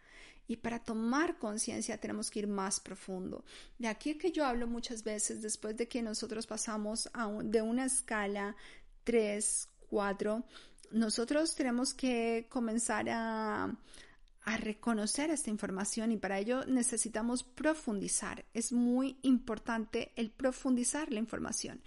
Y 0.47 0.57
para 0.57 0.79
tomar 0.79 1.39
conciencia 1.39 1.99
tenemos 1.99 2.31
que 2.31 2.41
ir 2.41 2.47
más 2.47 2.81
profundo. 2.81 3.45
De 3.79 3.89
aquí 3.89 4.17
que 4.17 4.31
yo 4.31 4.45
hablo 4.45 4.67
muchas 4.67 5.03
veces 5.03 5.43
después 5.43 5.77
de 5.77 5.89
que 5.89 6.03
nosotros 6.03 6.47
pasamos 6.47 7.11
de 7.45 7.63
una 7.63 7.87
escala 7.87 8.57
3, 9.05 9.69
4, 9.89 10.45
nosotros 10.93 11.55
tenemos 11.55 11.95
que 11.95 12.47
comenzar 12.51 13.09
a, 13.09 13.75
a 14.45 14.59
reconocer 14.59 15.31
esta 15.31 15.51
información 15.51 16.13
y 16.13 16.19
para 16.19 16.39
ello 16.39 16.65
necesitamos 16.67 17.43
profundizar. 17.43 18.45
Es 18.53 18.73
muy 18.73 19.19
importante 19.23 20.13
el 20.17 20.31
profundizar 20.31 21.11
la 21.11 21.19
información. 21.19 21.83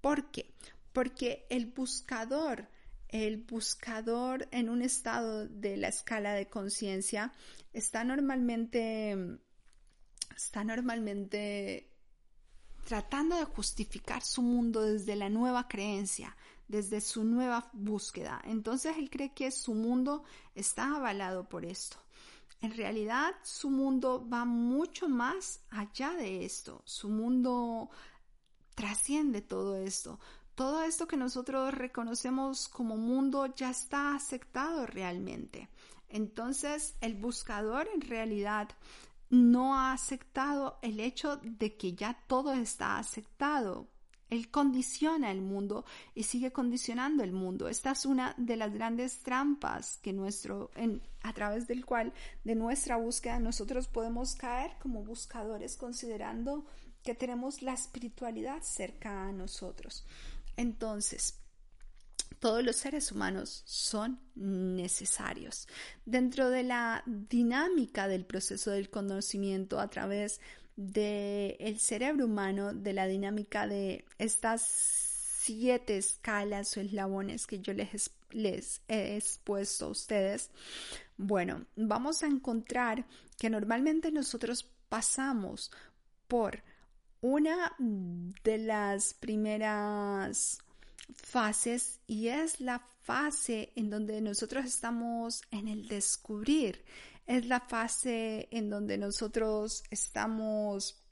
¿Por 0.00 0.30
qué? 0.30 0.54
Porque 0.92 1.46
el 1.50 1.66
buscador, 1.66 2.68
el 3.08 3.38
buscador 3.38 4.48
en 4.50 4.68
un 4.68 4.82
estado 4.82 5.46
de 5.46 5.76
la 5.76 5.88
escala 5.88 6.34
de 6.34 6.48
conciencia 6.48 7.32
está 7.72 8.02
normalmente, 8.02 9.38
está 10.36 10.64
normalmente 10.64 11.92
tratando 12.84 13.36
de 13.36 13.44
justificar 13.44 14.22
su 14.22 14.42
mundo 14.42 14.82
desde 14.82 15.14
la 15.14 15.28
nueva 15.28 15.68
creencia, 15.68 16.36
desde 16.68 17.00
su 17.00 17.24
nueva 17.24 17.68
búsqueda. 17.72 18.40
Entonces 18.44 18.96
él 18.96 19.10
cree 19.10 19.32
que 19.32 19.50
su 19.50 19.74
mundo 19.74 20.22
está 20.54 20.96
avalado 20.96 21.48
por 21.48 21.64
esto. 21.64 21.96
En 22.60 22.76
realidad 22.76 23.34
su 23.42 23.70
mundo 23.70 24.28
va 24.28 24.44
mucho 24.44 25.08
más 25.08 25.60
allá 25.70 26.12
de 26.12 26.44
esto. 26.44 26.82
Su 26.84 27.08
mundo 27.08 27.90
trasciende 28.74 29.42
todo 29.42 29.76
esto. 29.76 30.20
Todo 30.54 30.82
esto 30.82 31.06
que 31.06 31.16
nosotros 31.16 31.72
reconocemos 31.72 32.68
como 32.68 32.96
mundo 32.96 33.54
ya 33.54 33.70
está 33.70 34.14
aceptado 34.14 34.86
realmente. 34.86 35.68
Entonces 36.08 36.96
el 37.00 37.14
buscador 37.14 37.88
en 37.94 38.00
realidad 38.00 38.68
no 39.30 39.76
ha 39.78 39.92
aceptado 39.92 40.78
el 40.82 41.00
hecho 41.00 41.36
de 41.36 41.76
que 41.76 41.94
ya 41.94 42.24
todo 42.26 42.52
está 42.52 42.98
aceptado. 42.98 43.88
Él 44.30 44.50
condiciona 44.50 45.30
el 45.30 45.40
mundo 45.40 45.84
y 46.14 46.24
sigue 46.24 46.52
condicionando 46.52 47.24
el 47.24 47.32
mundo. 47.32 47.68
Esta 47.68 47.92
es 47.92 48.04
una 48.04 48.34
de 48.36 48.56
las 48.56 48.72
grandes 48.72 49.22
trampas 49.22 49.98
que 50.02 50.12
nuestro, 50.12 50.70
a 51.22 51.32
través 51.32 51.66
del 51.66 51.84
cual 51.86 52.12
de 52.44 52.54
nuestra 52.54 52.96
búsqueda 52.96 53.38
nosotros 53.38 53.88
podemos 53.88 54.34
caer 54.34 54.72
como 54.80 55.02
buscadores 55.02 55.76
considerando 55.76 56.66
que 57.02 57.14
tenemos 57.14 57.62
la 57.62 57.72
espiritualidad 57.72 58.62
cerca 58.62 59.28
a 59.28 59.32
nosotros. 59.32 60.04
Entonces, 60.56 61.40
todos 62.38 62.62
los 62.62 62.76
seres 62.76 63.10
humanos 63.10 63.62
son 63.64 64.20
necesarios. 64.34 65.66
Dentro 66.04 66.50
de 66.50 66.62
la 66.62 67.02
dinámica 67.06 68.06
del 68.08 68.26
proceso 68.26 68.70
del 68.70 68.90
conocimiento 68.90 69.80
a 69.80 69.88
través 69.88 70.40
del 70.78 71.80
cerebro 71.80 72.26
humano, 72.26 72.72
de 72.72 72.92
la 72.92 73.08
dinámica 73.08 73.66
de 73.66 74.04
estas 74.16 74.62
siete 74.62 75.98
escalas 75.98 76.76
o 76.76 76.80
eslabones 76.80 77.48
que 77.48 77.58
yo 77.58 77.72
les, 77.72 78.12
les 78.30 78.80
he 78.86 79.16
expuesto 79.16 79.86
a 79.86 79.88
ustedes, 79.88 80.52
bueno, 81.16 81.66
vamos 81.74 82.22
a 82.22 82.28
encontrar 82.28 83.04
que 83.36 83.50
normalmente 83.50 84.12
nosotros 84.12 84.70
pasamos 84.88 85.72
por 86.28 86.62
una 87.22 87.74
de 87.78 88.58
las 88.58 89.14
primeras 89.14 90.58
fases 91.12 91.98
y 92.06 92.28
es 92.28 92.60
la 92.60 92.78
fase 93.02 93.72
en 93.74 93.90
donde 93.90 94.20
nosotros 94.20 94.64
estamos 94.64 95.42
en 95.50 95.66
el 95.66 95.88
descubrir, 95.88 96.84
es 97.28 97.46
la 97.46 97.60
fase 97.60 98.48
en 98.50 98.70
donde 98.70 98.98
nosotros 98.98 99.84
estamos 99.90 101.04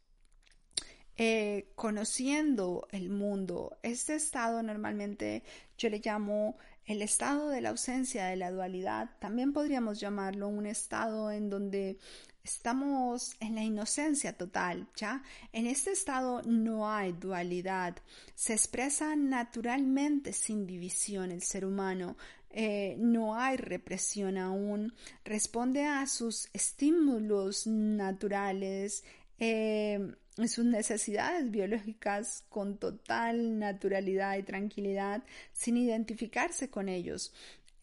eh, 1.17 1.73
conociendo 1.77 2.89
el 2.91 3.11
mundo. 3.11 3.79
Este 3.83 4.15
estado 4.15 4.63
normalmente 4.63 5.45
yo 5.79 5.91
le 5.91 6.01
llamo 6.05 6.57
el 6.87 7.03
estado 7.03 7.51
de 7.51 7.61
la 7.61 7.69
ausencia 7.69 8.27
de 8.27 8.37
la 8.37 8.51
dualidad. 8.51 9.11
También 9.21 9.53
podríamos 9.53 10.01
llamarlo 10.01 10.49
un 10.49 10.67
estado 10.67 11.31
en 11.31 11.51
donde 11.51 11.99
Estamos 12.47 13.35
en 13.41 13.57
la 13.57 13.65
inocencia 13.65 14.33
total, 14.33 14.87
¿ya? 14.95 15.25
En 15.53 15.67
este 15.67 15.91
estado 15.91 16.43
no 16.43 16.89
hay 16.89 17.11
dualidad. 17.11 17.97
Se 18.37 18.53
expresa 18.53 19.17
naturalmente 19.17 20.33
sin 20.33 20.65
división 20.65 21.33
el 21.33 21.43
ser 21.43 21.65
humano. 21.65 22.17
Eh, 22.59 22.97
no 22.99 23.39
hay 23.39 23.59
represión 23.59 24.39
aún. 24.39 24.95
Responde 25.27 25.85
a 25.85 26.07
sus 26.07 26.49
estímulos 26.55 27.67
naturales. 27.67 29.05
Eh, 29.39 30.15
sus 30.49 30.65
necesidades 30.65 31.51
biológicas 31.51 32.45
con 32.49 32.79
total 32.79 33.59
naturalidad 33.59 34.39
y 34.39 34.43
tranquilidad, 34.43 35.23
sin 35.53 35.77
identificarse 35.77 36.71
con 36.71 36.89
ellos. 36.89 37.35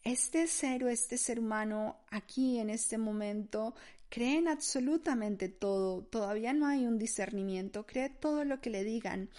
Este 0.02 0.48
ser 0.48 0.82
o 0.82 0.88
este 0.88 1.18
ser 1.18 1.38
humano 1.38 2.00
aquí 2.10 2.58
en 2.58 2.68
este 2.68 2.98
momento 2.98 3.76
creen 4.08 4.48
absolutamente 4.48 5.48
todo, 5.48 6.02
todavía 6.02 6.52
no 6.52 6.66
hay 6.66 6.84
un 6.84 6.98
discernimiento, 6.98 7.86
cree 7.86 8.10
todo 8.10 8.44
lo 8.44 8.60
que 8.60 8.70
le 8.70 8.82
digan. 8.82 9.30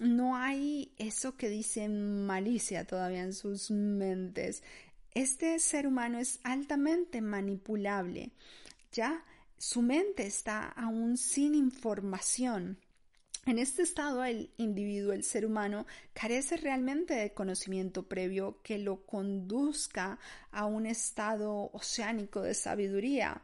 No 0.00 0.36
hay 0.36 0.92
eso 0.98 1.36
que 1.36 1.48
dicen 1.48 2.26
malicia 2.26 2.84
todavía 2.84 3.22
en 3.22 3.32
sus 3.32 3.70
mentes. 3.70 4.62
Este 5.12 5.58
ser 5.60 5.86
humano 5.86 6.18
es 6.18 6.40
altamente 6.42 7.20
manipulable. 7.20 8.32
Ya 8.92 9.24
su 9.56 9.82
mente 9.82 10.26
está 10.26 10.68
aún 10.68 11.16
sin 11.16 11.54
información. 11.54 12.78
En 13.46 13.58
este 13.58 13.82
estado 13.82 14.24
el 14.24 14.50
individuo, 14.56 15.12
el 15.12 15.22
ser 15.22 15.44
humano, 15.44 15.86
carece 16.14 16.56
realmente 16.56 17.14
de 17.14 17.34
conocimiento 17.34 18.08
previo 18.08 18.58
que 18.62 18.78
lo 18.78 19.04
conduzca 19.04 20.18
a 20.50 20.64
un 20.64 20.86
estado 20.86 21.70
oceánico 21.72 22.40
de 22.40 22.54
sabiduría. 22.54 23.42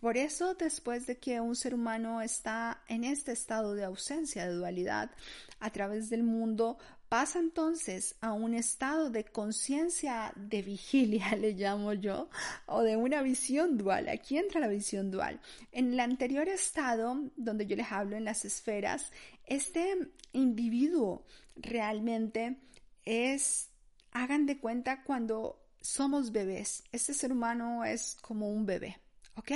Por 0.00 0.16
eso, 0.16 0.54
después 0.54 1.06
de 1.06 1.18
que 1.18 1.40
un 1.40 1.56
ser 1.56 1.74
humano 1.74 2.22
está 2.22 2.82
en 2.86 3.02
este 3.02 3.32
estado 3.32 3.74
de 3.74 3.84
ausencia 3.84 4.46
de 4.46 4.54
dualidad 4.54 5.10
a 5.58 5.70
través 5.70 6.08
del 6.08 6.22
mundo, 6.22 6.78
pasa 7.08 7.40
entonces 7.40 8.14
a 8.20 8.32
un 8.32 8.54
estado 8.54 9.10
de 9.10 9.24
conciencia 9.24 10.32
de 10.36 10.62
vigilia, 10.62 11.34
le 11.36 11.52
llamo 11.52 11.94
yo, 11.94 12.30
o 12.66 12.82
de 12.82 12.96
una 12.96 13.22
visión 13.22 13.76
dual. 13.76 14.08
Aquí 14.08 14.38
entra 14.38 14.60
la 14.60 14.68
visión 14.68 15.10
dual. 15.10 15.40
En 15.72 15.92
el 15.92 15.98
anterior 15.98 16.48
estado, 16.48 17.16
donde 17.36 17.66
yo 17.66 17.74
les 17.74 17.90
hablo 17.90 18.16
en 18.16 18.24
las 18.24 18.44
esferas, 18.44 19.10
este 19.46 20.12
individuo 20.32 21.24
realmente 21.56 22.56
es, 23.04 23.70
hagan 24.12 24.46
de 24.46 24.58
cuenta 24.58 25.02
cuando 25.02 25.60
somos 25.80 26.30
bebés. 26.30 26.84
Este 26.92 27.14
ser 27.14 27.32
humano 27.32 27.84
es 27.84 28.16
como 28.20 28.48
un 28.48 28.64
bebé. 28.64 28.96
¿Ok? 29.38 29.52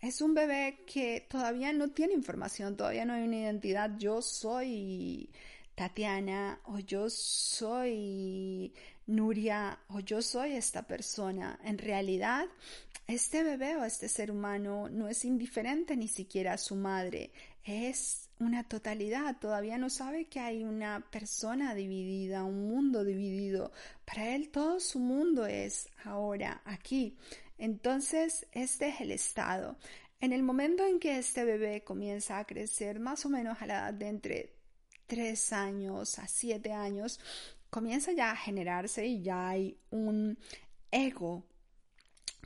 Es 0.00 0.20
un 0.20 0.34
bebé 0.34 0.80
que 0.86 1.26
todavía 1.28 1.72
no 1.72 1.90
tiene 1.90 2.14
información, 2.14 2.76
todavía 2.76 3.04
no 3.04 3.12
hay 3.12 3.22
una 3.22 3.38
identidad. 3.38 3.90
Yo 3.98 4.20
soy 4.20 5.30
Tatiana 5.76 6.58
o 6.64 6.80
yo 6.80 7.08
soy 7.08 8.72
Nuria 9.06 9.78
o 9.88 10.00
yo 10.00 10.22
soy 10.22 10.52
esta 10.52 10.82
persona. 10.82 11.60
En 11.62 11.78
realidad, 11.78 12.46
este 13.06 13.44
bebé 13.44 13.76
o 13.76 13.84
este 13.84 14.08
ser 14.08 14.30
humano 14.30 14.88
no 14.88 15.08
es 15.08 15.24
indiferente 15.24 15.96
ni 15.96 16.08
siquiera 16.08 16.54
a 16.54 16.58
su 16.58 16.74
madre. 16.74 17.30
Es 17.64 18.28
una 18.40 18.64
totalidad. 18.64 19.36
Todavía 19.38 19.78
no 19.78 19.88
sabe 19.88 20.24
que 20.24 20.40
hay 20.40 20.64
una 20.64 21.06
persona 21.10 21.74
dividida, 21.74 22.42
un 22.42 22.68
mundo 22.68 23.04
dividido. 23.04 23.70
Para 24.04 24.34
él 24.34 24.48
todo 24.48 24.80
su 24.80 24.98
mundo 24.98 25.46
es 25.46 25.88
ahora, 26.04 26.60
aquí. 26.64 27.16
Entonces, 27.62 28.48
este 28.50 28.88
es 28.88 29.00
el 29.00 29.12
estado. 29.12 29.76
En 30.18 30.32
el 30.32 30.42
momento 30.42 30.84
en 30.84 30.98
que 30.98 31.18
este 31.18 31.44
bebé 31.44 31.84
comienza 31.84 32.40
a 32.40 32.44
crecer, 32.44 32.98
más 32.98 33.24
o 33.24 33.28
menos 33.28 33.62
a 33.62 33.66
la 33.66 33.74
edad 33.74 33.94
de 33.94 34.08
entre 34.08 34.52
3 35.06 35.52
años 35.52 36.18
a 36.18 36.26
7 36.26 36.72
años, 36.72 37.20
comienza 37.70 38.10
ya 38.10 38.32
a 38.32 38.36
generarse 38.36 39.06
y 39.06 39.22
ya 39.22 39.50
hay 39.50 39.78
un 39.90 40.40
ego 40.90 41.44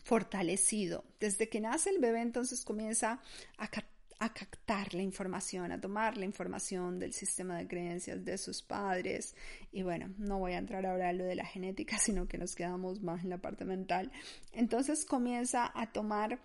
fortalecido. 0.05 1.03
Desde 1.19 1.49
que 1.49 1.61
nace 1.61 1.89
el 1.89 1.99
bebé, 1.99 2.21
entonces 2.21 2.63
comienza 2.63 3.23
a 3.57 3.71
a 4.19 4.33
captar 4.33 4.95
la 4.95 5.03
información, 5.03 5.73
a 5.73 5.81
tomar 5.81 6.17
la 6.17 6.25
información 6.25 6.99
del 6.99 7.13
sistema 7.13 7.59
de 7.59 7.69
creencias 7.69 8.25
de 8.25 8.39
sus 8.39 8.63
padres. 8.63 9.35
Y 9.73 9.83
bueno, 9.83 10.15
no 10.19 10.39
voy 10.39 10.53
a 10.53 10.59
entrar 10.59 10.87
ahora 10.87 11.11
a 11.11 11.13
lo 11.13 11.25
de 11.25 11.35
la 11.35 11.45
genética, 11.45 11.99
sino 11.99 12.27
que 12.27 12.39
nos 12.39 12.55
quedamos 12.55 13.03
más 13.03 13.25
en 13.25 13.31
la 13.31 13.39
parte 13.39 13.65
mental. 13.65 14.11
Entonces 14.53 15.05
comienza 15.05 15.71
a 15.75 15.93
tomar 15.93 16.41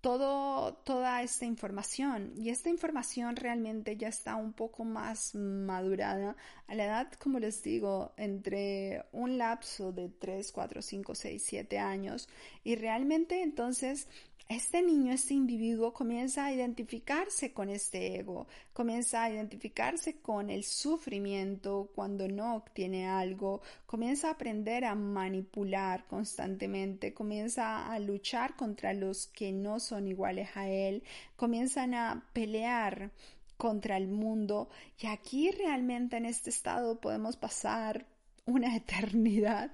todo, 0.00 0.74
toda 0.84 1.22
esta 1.22 1.46
información. 1.46 2.32
Y 2.36 2.50
esta 2.50 2.70
información 2.70 3.34
realmente 3.34 3.96
ya 3.96 4.06
está 4.06 4.36
un 4.36 4.52
poco 4.52 4.84
más 4.84 5.34
madurada 5.34 6.36
a 6.68 6.74
la 6.76 6.84
edad, 6.84 7.12
como 7.14 7.40
les 7.40 7.60
digo, 7.62 8.12
entre 8.16 9.04
un 9.10 9.36
lapso 9.36 9.90
de 9.90 10.08
3, 10.08 10.52
4, 10.52 10.80
5, 10.80 11.14
6, 11.14 11.42
7 11.44 11.78
años. 11.78 12.28
Y 12.62 12.76
realmente 12.76 13.42
entonces 13.42 14.06
este 14.48 14.80
niño, 14.80 15.12
este 15.12 15.34
individuo 15.34 15.92
comienza 15.92 16.44
a 16.44 16.52
identificarse 16.52 17.52
con 17.52 17.68
este 17.68 18.14
ego, 18.20 18.46
comienza 18.72 19.24
a 19.24 19.30
identificarse 19.30 20.20
con 20.20 20.50
el 20.50 20.62
sufrimiento 20.62 21.90
cuando 21.96 22.28
no 22.28 22.54
obtiene 22.54 23.08
algo, 23.08 23.60
comienza 23.86 24.28
a 24.28 24.32
aprender 24.32 24.84
a 24.84 24.94
manipular 24.94 26.06
constantemente, 26.06 27.12
comienza 27.12 27.92
a 27.92 27.98
luchar 27.98 28.54
contra 28.54 28.94
los 28.94 29.26
que 29.26 29.50
no 29.50 29.80
son 29.80 30.06
iguales 30.06 30.48
a 30.54 30.68
él, 30.68 31.02
comienzan 31.34 31.94
a 31.94 32.24
pelear 32.32 33.10
contra 33.56 33.96
el 33.96 34.06
mundo. 34.06 34.68
Y 35.00 35.08
aquí 35.08 35.50
realmente 35.50 36.18
en 36.18 36.26
este 36.26 36.50
estado 36.50 37.00
podemos 37.00 37.36
pasar 37.36 38.06
una 38.44 38.76
eternidad 38.76 39.72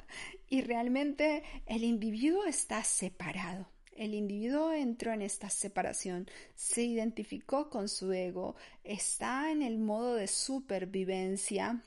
y 0.49 0.63
realmente 0.63 1.43
el 1.67 1.85
individuo 1.85 2.47
está 2.47 2.83
separado 2.85 3.72
el 3.97 4.15
individuo 4.15 4.73
entró 4.73 5.13
en 5.13 5.23
esta 5.23 5.51
separación, 5.51 6.29
se 6.55 6.83
identificó 6.83 7.71
con 7.71 7.89
su 7.89 8.13
ego, 8.13 8.57
está 8.85 9.51
en 9.51 9.63
el 9.63 9.79
modo 9.79 10.15
de 10.15 10.27
supervivencia, 10.27 11.83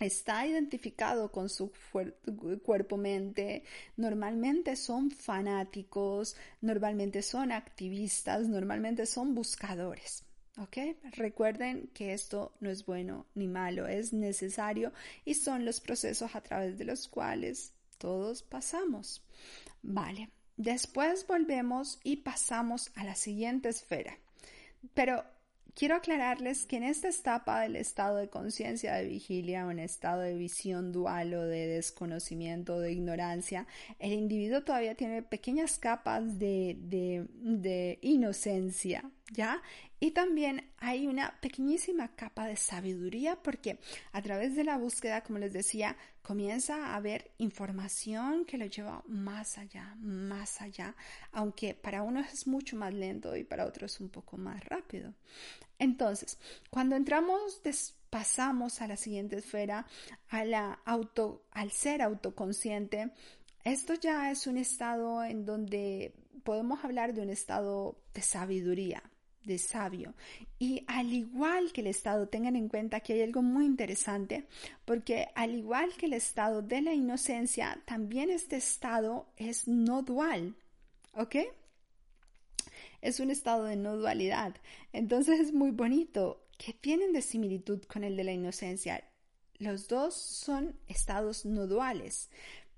está 0.00 0.46
identificado 0.46 1.30
con 1.30 1.48
su 1.48 1.72
cuerpo-mente, 2.62 3.62
normalmente 3.96 4.76
son 4.76 5.10
fanáticos, 5.10 6.36
normalmente 6.60 7.22
son 7.22 7.52
activistas, 7.52 8.48
normalmente 8.48 9.06
son 9.06 9.34
buscadores. 9.34 10.24
Recuerden 11.12 11.88
que 11.94 12.12
esto 12.12 12.52
no 12.60 12.68
es 12.70 12.84
bueno 12.84 13.26
ni 13.34 13.48
malo, 13.48 13.86
es 13.86 14.12
necesario 14.12 14.92
y 15.24 15.34
son 15.34 15.64
los 15.64 15.80
procesos 15.80 16.34
a 16.34 16.42
través 16.42 16.76
de 16.76 16.84
los 16.84 17.08
cuales 17.08 17.72
todos 17.98 18.42
pasamos. 18.42 19.22
Vale. 19.82 20.30
Después 20.56 21.26
volvemos 21.26 22.00
y 22.04 22.16
pasamos 22.16 22.90
a 22.94 23.04
la 23.04 23.14
siguiente 23.14 23.68
esfera. 23.68 24.18
Pero 24.94 25.24
quiero 25.74 25.96
aclararles 25.96 26.64
que 26.64 26.76
en 26.76 26.84
esta 26.84 27.08
etapa 27.08 27.60
del 27.60 27.76
estado 27.76 28.16
de 28.16 28.28
conciencia 28.28 28.94
de 28.94 29.06
vigilia 29.06 29.66
o 29.66 29.70
en 29.70 29.78
estado 29.78 30.20
de 30.20 30.34
visión 30.34 30.92
dual 30.92 31.34
o 31.34 31.42
de 31.44 31.66
desconocimiento 31.66 32.78
de 32.80 32.92
ignorancia, 32.92 33.66
el 33.98 34.12
individuo 34.12 34.62
todavía 34.62 34.94
tiene 34.94 35.22
pequeñas 35.22 35.78
capas 35.78 36.38
de, 36.38 36.76
de, 36.78 37.26
de 37.40 37.98
inocencia, 38.02 39.10
¿ya? 39.32 39.62
Y 40.00 40.10
también 40.10 40.68
hay 40.78 41.06
una 41.06 41.38
pequeñísima 41.40 42.14
capa 42.16 42.46
de 42.46 42.56
sabiduría 42.56 43.36
porque 43.36 43.78
a 44.10 44.20
través 44.20 44.56
de 44.56 44.64
la 44.64 44.76
búsqueda, 44.76 45.22
como 45.22 45.38
les 45.38 45.52
decía, 45.52 45.96
comienza 46.22 46.86
a 46.86 46.96
haber 46.96 47.32
información 47.38 48.44
que 48.44 48.58
lo 48.58 48.66
lleva 48.66 49.02
más 49.06 49.58
allá, 49.58 49.94
más 50.00 50.62
allá, 50.62 50.94
aunque 51.32 51.74
para 51.74 52.02
unos 52.02 52.32
es 52.32 52.46
mucho 52.46 52.76
más 52.76 52.94
lento 52.94 53.36
y 53.36 53.44
para 53.44 53.66
otros 53.66 54.00
un 54.00 54.08
poco 54.08 54.36
más 54.36 54.64
rápido. 54.64 55.14
Entonces, 55.78 56.38
cuando 56.70 56.94
entramos, 56.94 57.60
pasamos 58.08 58.80
a 58.80 58.86
la 58.86 58.96
siguiente 58.96 59.36
esfera, 59.36 59.86
a 60.28 60.44
la 60.44 60.80
auto, 60.84 61.44
al 61.50 61.72
ser 61.72 62.02
autoconsciente, 62.02 63.10
esto 63.64 63.94
ya 63.94 64.30
es 64.30 64.46
un 64.46 64.58
estado 64.58 65.24
en 65.24 65.44
donde 65.44 66.14
podemos 66.44 66.84
hablar 66.84 67.14
de 67.14 67.22
un 67.22 67.30
estado 67.30 67.96
de 68.14 68.22
sabiduría, 68.22 69.02
de 69.44 69.58
sabio. 69.58 70.14
Y 70.58 70.84
al 70.86 71.12
igual 71.12 71.72
que 71.72 71.80
el 71.80 71.88
Estado, 71.88 72.28
tengan 72.28 72.56
en 72.56 72.68
cuenta 72.68 73.00
que 73.00 73.14
hay 73.14 73.22
algo 73.22 73.42
muy 73.42 73.64
interesante, 73.64 74.46
porque 74.84 75.28
al 75.34 75.54
igual 75.54 75.92
que 75.96 76.06
el 76.06 76.12
estado 76.14 76.62
de 76.62 76.82
la 76.82 76.94
inocencia, 76.94 77.82
también 77.84 78.30
este 78.30 78.56
estado 78.56 79.26
es 79.36 79.68
no 79.68 80.02
dual. 80.02 80.54
¿Ok? 81.14 81.36
Es 83.00 83.20
un 83.20 83.30
estado 83.30 83.64
de 83.64 83.76
no 83.76 83.96
dualidad. 83.96 84.54
Entonces 84.92 85.40
es 85.40 85.52
muy 85.52 85.70
bonito 85.70 86.46
que 86.56 86.72
tienen 86.72 87.12
de 87.12 87.22
similitud 87.22 87.82
con 87.82 88.04
el 88.04 88.16
de 88.16 88.24
la 88.24 88.32
inocencia. 88.32 89.04
Los 89.58 89.88
dos 89.88 90.14
son 90.14 90.76
estados 90.88 91.44
no 91.44 91.66
duales. 91.66 92.30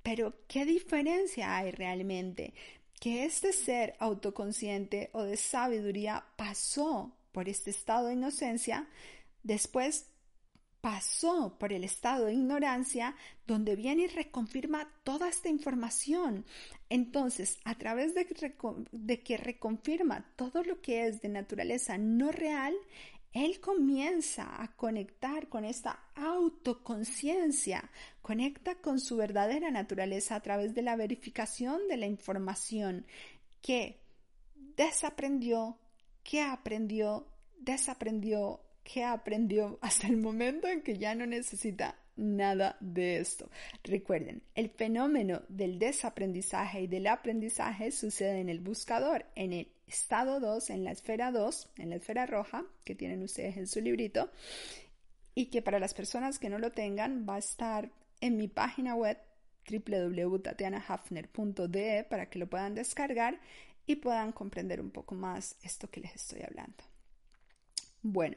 Pero 0.03 0.35
¿qué 0.49 0.65
diferencia 0.65 1.57
hay 1.57 1.71
realmente? 1.71 2.55
Que 3.05 3.27
este 3.27 3.53
ser 3.53 3.97
autoconsciente 3.99 5.11
o 5.13 5.25
de 5.25 5.37
sabiduría 5.37 6.25
pasó 6.37 7.15
por 7.33 7.51
este 7.51 7.69
estado 7.69 8.07
de 8.07 8.15
inocencia, 8.15 8.89
después 9.43 10.07
pasó 10.81 11.59
por 11.59 11.75
el 11.75 11.85
estado 11.85 12.25
de 12.25 12.33
ignorancia, 12.33 13.15
donde 13.47 13.77
viene 13.77 14.05
y 14.05 14.07
reconfirma 14.07 14.89
toda 15.03 15.29
esta 15.29 15.51
información. 15.51 16.47
Entonces, 16.89 17.59
a 17.65 17.75
través 17.75 18.15
de, 18.15 18.27
de, 18.93 19.23
que 19.23 19.37
reconfirma 19.37 20.25
todo 20.37 20.63
lo 20.63 20.81
que 20.81 21.07
es 21.07 21.21
de 21.21 21.29
naturaleza 21.29 21.99
no 21.99 22.33
real, 22.33 22.75
él 23.35 23.61
comienza 23.61 24.63
a 24.63 24.77
conectar 24.77 25.49
con 25.49 25.65
esta 25.65 25.99
autoconciencia, 26.15 27.91
conecta 28.23 28.77
con 28.77 29.01
su 29.01 29.17
verdadera 29.17 29.73
naturaleza 29.73 30.37
a 30.37 30.41
través 30.41 30.73
de 30.75 30.83
la 30.83 30.95
verificación 30.95 31.89
de 31.89 31.97
la 31.97 32.07
información 32.07 33.07
que 33.61 34.01
desaprendió, 34.77 35.77
que 36.23 36.43
aprendió, 36.43 37.27
desaprendió, 37.59 38.61
que 38.85 39.03
aprendió 39.03 39.81
hasta 39.83 40.07
el 40.07 40.19
momento 40.19 40.69
en 40.69 40.83
que 40.83 40.97
ya 40.97 41.17
no 41.17 41.27
necesita 41.27 41.97
nada 42.17 42.77
de 42.81 43.19
esto. 43.19 43.51
Recuerden, 43.83 44.43
el 44.55 44.71
fenómeno 44.71 45.43
del 45.49 45.81
desaprendizaje 45.81 46.83
y 46.83 46.87
del 46.87 47.09
aprendizaje 47.09 47.91
sucede 47.91 48.39
en 48.41 48.49
el 48.49 48.61
buscador, 48.61 49.27
en 49.35 49.53
el 49.53 49.73
estado 49.87 50.39
2, 50.39 50.71
en 50.71 50.85
la 50.85 50.93
esfera 50.93 51.33
2, 51.33 51.71
en 51.79 51.91
la 51.91 51.97
esfera 51.97 52.27
roja, 52.27 52.65
que 52.85 52.95
tienen 52.95 53.21
ustedes 53.23 53.57
en 53.57 53.67
su 53.67 53.81
librito, 53.81 54.31
y 55.35 55.47
que 55.47 55.63
para 55.63 55.81
las 55.81 55.95
personas 55.95 56.39
que 56.39 56.51
no 56.51 56.61
lo 56.61 56.71
tengan 56.71 57.27
va 57.29 57.35
a 57.37 57.39
estar 57.39 57.91
en 58.21 58.37
mi 58.37 58.47
página 58.47 58.95
web 58.95 59.19
www.tatianahafner.de 59.69 62.07
para 62.09 62.29
que 62.29 62.39
lo 62.39 62.49
puedan 62.49 62.75
descargar 62.75 63.41
y 63.87 63.97
puedan 63.97 64.31
comprender 64.33 64.81
un 64.81 64.91
poco 64.91 65.17
más 65.17 65.57
esto 65.63 65.91
que 65.91 66.01
les 66.01 66.15
estoy 66.15 66.43
hablando. 66.43 66.94
Bueno, 68.05 68.37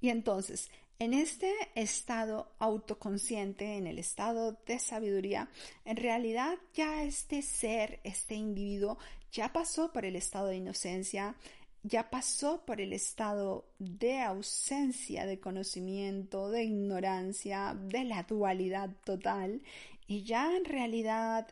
y 0.00 0.08
entonces, 0.08 0.68
en 0.98 1.14
este 1.14 1.52
estado 1.76 2.50
autoconsciente, 2.58 3.76
en 3.76 3.86
el 3.86 4.00
estado 4.00 4.58
de 4.66 4.80
sabiduría, 4.80 5.48
en 5.84 5.96
realidad 5.96 6.58
ya 6.74 7.04
este 7.04 7.40
ser, 7.42 8.00
este 8.02 8.34
individuo, 8.34 8.98
ya 9.30 9.52
pasó 9.52 9.92
por 9.92 10.04
el 10.04 10.16
estado 10.16 10.48
de 10.48 10.56
inocencia, 10.56 11.36
ya 11.84 12.10
pasó 12.10 12.66
por 12.66 12.80
el 12.80 12.92
estado 12.92 13.68
de 13.78 14.20
ausencia 14.20 15.24
de 15.24 15.38
conocimiento, 15.38 16.50
de 16.50 16.64
ignorancia, 16.64 17.78
de 17.80 18.02
la 18.02 18.24
dualidad 18.24 18.90
total 19.04 19.62
y 20.08 20.24
ya 20.24 20.56
en 20.56 20.64
realidad 20.64 21.46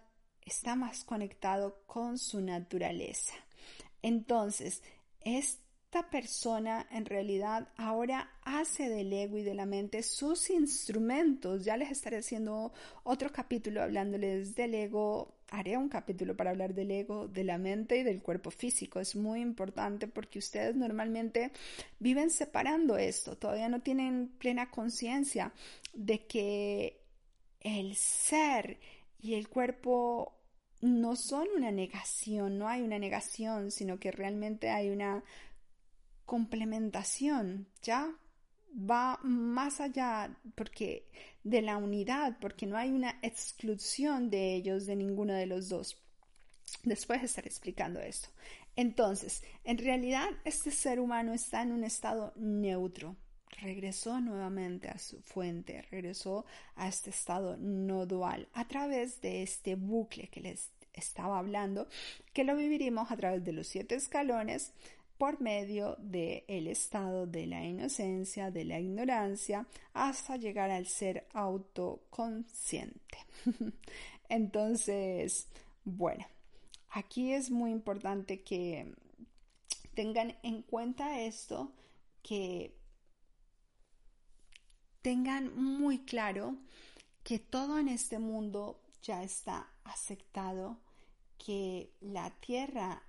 está 0.45 0.75
más 0.75 1.05
conectado 1.05 1.85
con 1.87 2.19
su 2.19 2.41
naturaleza. 2.41 3.35
Entonces, 4.03 4.83
es 5.21 5.61
esta 5.95 6.11
persona 6.11 6.89
en 6.91 7.07
realidad 7.07 7.69
ahora 7.77 8.29
hace 8.43 8.89
del 8.89 9.13
ego 9.13 9.39
y 9.39 9.45
de 9.45 9.55
la 9.55 9.65
mente 9.65 10.03
sus 10.03 10.51
instrumentos. 10.51 11.65
Ya 11.65 11.77
les 11.77 11.93
estaré 11.93 12.17
haciendo 12.17 12.73
otro 13.05 13.31
capítulo 13.31 13.81
hablándoles 13.81 14.57
del 14.57 14.75
ego. 14.75 15.37
Haré 15.51 15.77
un 15.77 15.89
capítulo 15.89 16.37
para 16.37 16.51
hablar 16.51 16.75
del 16.75 16.91
ego, 16.91 17.29
de 17.29 17.45
la 17.45 17.59
mente 17.59 17.99
y 17.99 18.03
del 18.03 18.23
cuerpo 18.23 18.51
físico. 18.51 18.99
Es 18.99 19.15
muy 19.15 19.41
importante 19.41 20.09
porque 20.09 20.41
ustedes 20.41 20.75
normalmente 20.75 21.53
viven 22.01 22.31
separando 22.31 22.97
esto. 22.97 23.39
Todavía 23.39 23.69
no 23.69 23.81
tienen 23.81 24.35
plena 24.37 24.73
conciencia 24.73 25.53
de 25.93 26.27
que 26.27 27.05
el 27.61 27.95
ser 27.95 28.81
y 29.21 29.35
el 29.35 29.49
cuerpo 29.49 30.41
no 30.81 31.15
son 31.15 31.47
una 31.57 31.71
negación, 31.71 32.59
no 32.59 32.67
hay 32.67 32.83
una 32.83 32.99
negación, 32.99 33.71
sino 33.71 34.01
que 34.01 34.11
realmente 34.11 34.71
hay 34.71 34.91
una 34.91 35.23
complementación, 36.25 37.69
¿ya? 37.83 38.15
Va 38.77 39.21
más 39.23 39.81
allá 39.81 40.37
porque 40.55 41.07
de 41.45 41.63
la 41.63 41.77
unidad, 41.77 42.39
porque 42.41 42.67
no 42.67 42.77
hay 42.77 42.91
una 42.91 43.19
exclusión 43.23 44.31
de 44.31 44.55
ellos 44.55 44.87
de 44.87 44.97
ninguno 44.97 45.35
de 45.35 45.47
los 45.47 45.69
dos. 45.69 45.99
Después 46.83 47.23
estaré 47.23 47.49
explicando 47.49 48.01
esto. 48.01 48.29
Entonces, 48.77 49.43
en 49.63 49.79
realidad 49.79 50.29
este 50.45 50.71
ser 50.71 50.99
humano 50.99 51.33
está 51.33 51.63
en 51.63 51.73
un 51.73 51.85
estado 51.85 52.33
neutro. 52.37 53.17
Regresó 53.61 54.21
nuevamente 54.21 54.89
a 54.89 54.99
su 54.99 55.23
fuente, 55.23 55.83
regresó 55.91 56.45
a 56.75 56.89
este 56.89 57.11
estado 57.11 57.57
no 57.57 58.05
dual 58.05 58.49
a 58.53 58.67
través 58.67 59.21
de 59.21 59.43
este 59.43 59.77
bucle 59.77 60.29
que 60.29 60.41
les 60.41 60.71
estaba 60.93 61.39
hablando, 61.39 61.89
que 62.33 62.45
lo 62.45 62.57
viviremos 62.57 63.11
a 63.11 63.17
través 63.17 63.45
de 63.45 63.53
los 63.53 63.69
siete 63.69 63.95
escalones 63.95 64.73
por 65.19 65.41
medio 65.41 65.97
del 65.99 66.45
el 66.49 66.67
estado 66.67 67.27
de 67.27 67.47
la 67.47 67.65
inocencia, 67.65 68.51
de 68.51 68.65
la 68.65 68.81
ignorancia, 68.81 69.67
hasta 69.93 70.37
llegar 70.37 70.71
al 70.71 70.87
ser 70.87 71.27
autoconsciente. 71.33 73.19
Entonces, 74.29 75.49
bueno, 75.85 76.27
aquí 76.91 77.33
es 77.33 77.51
muy 77.51 77.71
importante 77.71 78.43
que 78.43 78.93
tengan 79.95 80.37
en 80.43 80.63
cuenta 80.63 81.21
esto, 81.21 81.73
que 82.23 82.75
tengan 85.03 85.55
muy 85.57 85.99
claro 86.05 86.57
que 87.23 87.39
todo 87.39 87.79
en 87.79 87.89
este 87.89 88.19
mundo 88.19 88.81
ya 89.03 89.23
está 89.23 89.69
aceptado, 89.85 90.79
que 91.39 91.93
la 92.01 92.31
tierra 92.41 93.03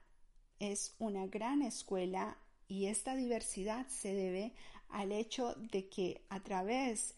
es 0.60 0.96
una 1.00 1.28
gran 1.28 1.62
escuela 1.62 2.38
y 2.68 2.88
esta 2.88 3.16
diversidad 3.16 3.88
se 3.88 4.14
debe 4.14 4.54
al 4.90 5.12
hecho 5.12 5.56
de 5.56 5.88
que 5.88 6.22
a 6.30 6.40
través 6.42 7.16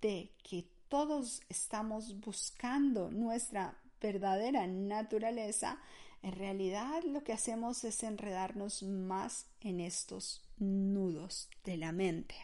de 0.00 0.30
que 0.42 0.66
todos 0.88 1.42
estamos 1.48 2.20
buscando 2.20 3.10
nuestra 3.10 3.76
verdadera 4.00 4.66
naturaleza, 4.66 5.80
en 6.22 6.32
realidad 6.32 7.02
lo 7.04 7.22
que 7.24 7.32
hacemos 7.32 7.84
es 7.84 8.02
enredarnos 8.02 8.82
más 8.82 9.46
en 9.60 9.80
estos 9.80 10.42
nudos 10.58 11.48
de 11.64 11.76
la 11.76 11.92
mente. 11.92 12.34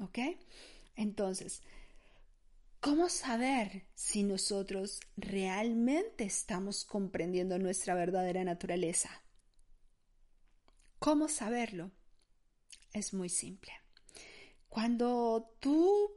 ¿Ok? 0.00 0.18
Entonces, 0.96 1.62
¿cómo 2.80 3.08
saber 3.08 3.84
si 3.94 4.22
nosotros 4.22 5.00
realmente 5.16 6.24
estamos 6.24 6.84
comprendiendo 6.84 7.58
nuestra 7.58 7.94
verdadera 7.94 8.44
naturaleza? 8.44 9.21
¿Cómo 11.02 11.26
saberlo? 11.26 11.90
Es 12.92 13.12
muy 13.12 13.28
simple. 13.28 13.72
Cuando 14.68 15.52
tú 15.58 16.12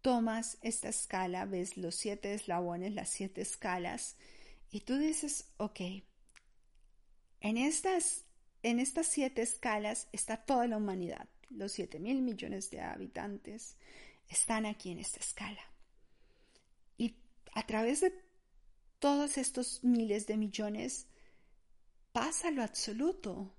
tomas 0.00 0.56
esta 0.62 0.88
escala, 0.88 1.44
ves 1.44 1.76
los 1.76 1.96
siete 1.96 2.32
eslabones, 2.32 2.94
las 2.94 3.10
siete 3.10 3.42
escalas, 3.42 4.16
y 4.70 4.80
tú 4.80 4.96
dices, 4.96 5.50
ok, 5.58 5.80
en 7.40 7.58
estas, 7.58 8.24
en 8.62 8.80
estas 8.80 9.06
siete 9.06 9.42
escalas 9.42 10.08
está 10.12 10.38
toda 10.38 10.66
la 10.66 10.78
humanidad, 10.78 11.28
los 11.50 11.72
siete 11.72 12.00
mil 12.00 12.22
millones 12.22 12.70
de 12.70 12.80
habitantes 12.80 13.76
están 14.30 14.64
aquí 14.64 14.92
en 14.92 15.00
esta 15.00 15.20
escala. 15.20 15.60
Y 16.96 17.16
a 17.52 17.66
través 17.66 18.00
de 18.00 18.14
todos 18.98 19.36
estos 19.36 19.84
miles 19.84 20.26
de 20.26 20.38
millones 20.38 21.06
pasa 22.12 22.50
lo 22.50 22.62
absoluto. 22.62 23.54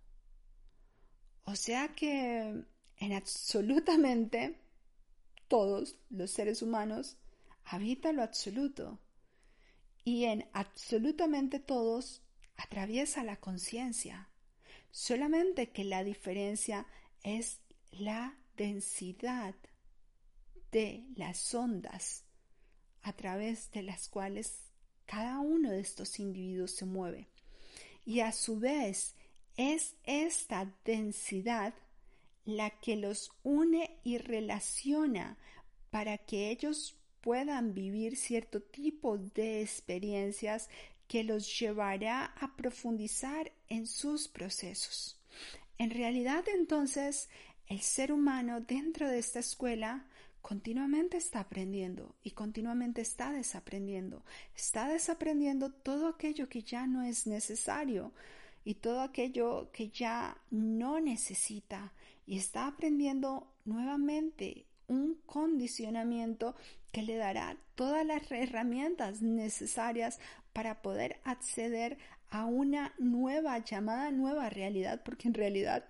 O 1.43 1.55
sea 1.55 1.89
que 1.89 2.65
en 2.97 3.13
absolutamente 3.13 4.59
todos 5.47 5.95
los 6.09 6.31
seres 6.31 6.61
humanos 6.61 7.17
habita 7.65 8.13
lo 8.13 8.23
absoluto 8.23 8.99
y 10.03 10.25
en 10.25 10.47
absolutamente 10.53 11.59
todos 11.59 12.21
atraviesa 12.57 13.23
la 13.23 13.37
conciencia. 13.37 14.29
Solamente 14.91 15.71
que 15.71 15.83
la 15.83 16.03
diferencia 16.03 16.85
es 17.23 17.59
la 17.91 18.37
densidad 18.55 19.55
de 20.71 21.05
las 21.15 21.53
ondas 21.53 22.23
a 23.01 23.13
través 23.13 23.71
de 23.71 23.83
las 23.83 24.09
cuales 24.09 24.71
cada 25.05 25.39
uno 25.39 25.71
de 25.71 25.79
estos 25.79 26.19
individuos 26.19 26.71
se 26.71 26.85
mueve. 26.85 27.27
Y 28.05 28.21
a 28.21 28.31
su 28.31 28.59
vez 28.59 29.15
es 29.57 29.95
esta 30.03 30.73
densidad 30.85 31.73
la 32.45 32.69
que 32.69 32.95
los 32.95 33.31
une 33.43 33.99
y 34.03 34.17
relaciona 34.17 35.37
para 35.89 36.17
que 36.17 36.49
ellos 36.49 36.97
puedan 37.21 37.73
vivir 37.73 38.17
cierto 38.17 38.61
tipo 38.61 39.17
de 39.17 39.61
experiencias 39.61 40.69
que 41.07 41.23
los 41.23 41.59
llevará 41.59 42.25
a 42.39 42.55
profundizar 42.55 43.51
en 43.69 43.85
sus 43.85 44.27
procesos. 44.27 45.19
En 45.77 45.91
realidad 45.91 46.45
entonces 46.47 47.29
el 47.67 47.81
ser 47.81 48.11
humano 48.11 48.61
dentro 48.61 49.07
de 49.07 49.19
esta 49.19 49.39
escuela 49.39 50.05
continuamente 50.41 51.17
está 51.17 51.41
aprendiendo 51.41 52.15
y 52.23 52.31
continuamente 52.31 53.01
está 53.01 53.31
desaprendiendo. 53.31 54.25
Está 54.55 54.87
desaprendiendo 54.87 55.71
todo 55.71 56.07
aquello 56.07 56.49
que 56.49 56.63
ya 56.63 56.87
no 56.87 57.03
es 57.03 57.27
necesario 57.27 58.13
y 58.63 58.75
todo 58.75 59.01
aquello 59.01 59.71
que 59.71 59.89
ya 59.89 60.37
no 60.49 60.99
necesita 60.99 61.93
y 62.25 62.37
está 62.37 62.67
aprendiendo 62.67 63.51
nuevamente 63.65 64.65
un 64.87 65.15
condicionamiento 65.25 66.55
que 66.91 67.01
le 67.01 67.15
dará 67.15 67.57
todas 67.75 68.05
las 68.05 68.29
herramientas 68.31 69.21
necesarias 69.21 70.19
para 70.53 70.81
poder 70.81 71.19
acceder 71.23 71.97
a 72.29 72.45
una 72.45 72.93
nueva 72.97 73.57
llamada 73.59 74.11
nueva 74.11 74.49
realidad, 74.49 75.01
porque 75.03 75.27
en 75.27 75.33
realidad, 75.33 75.85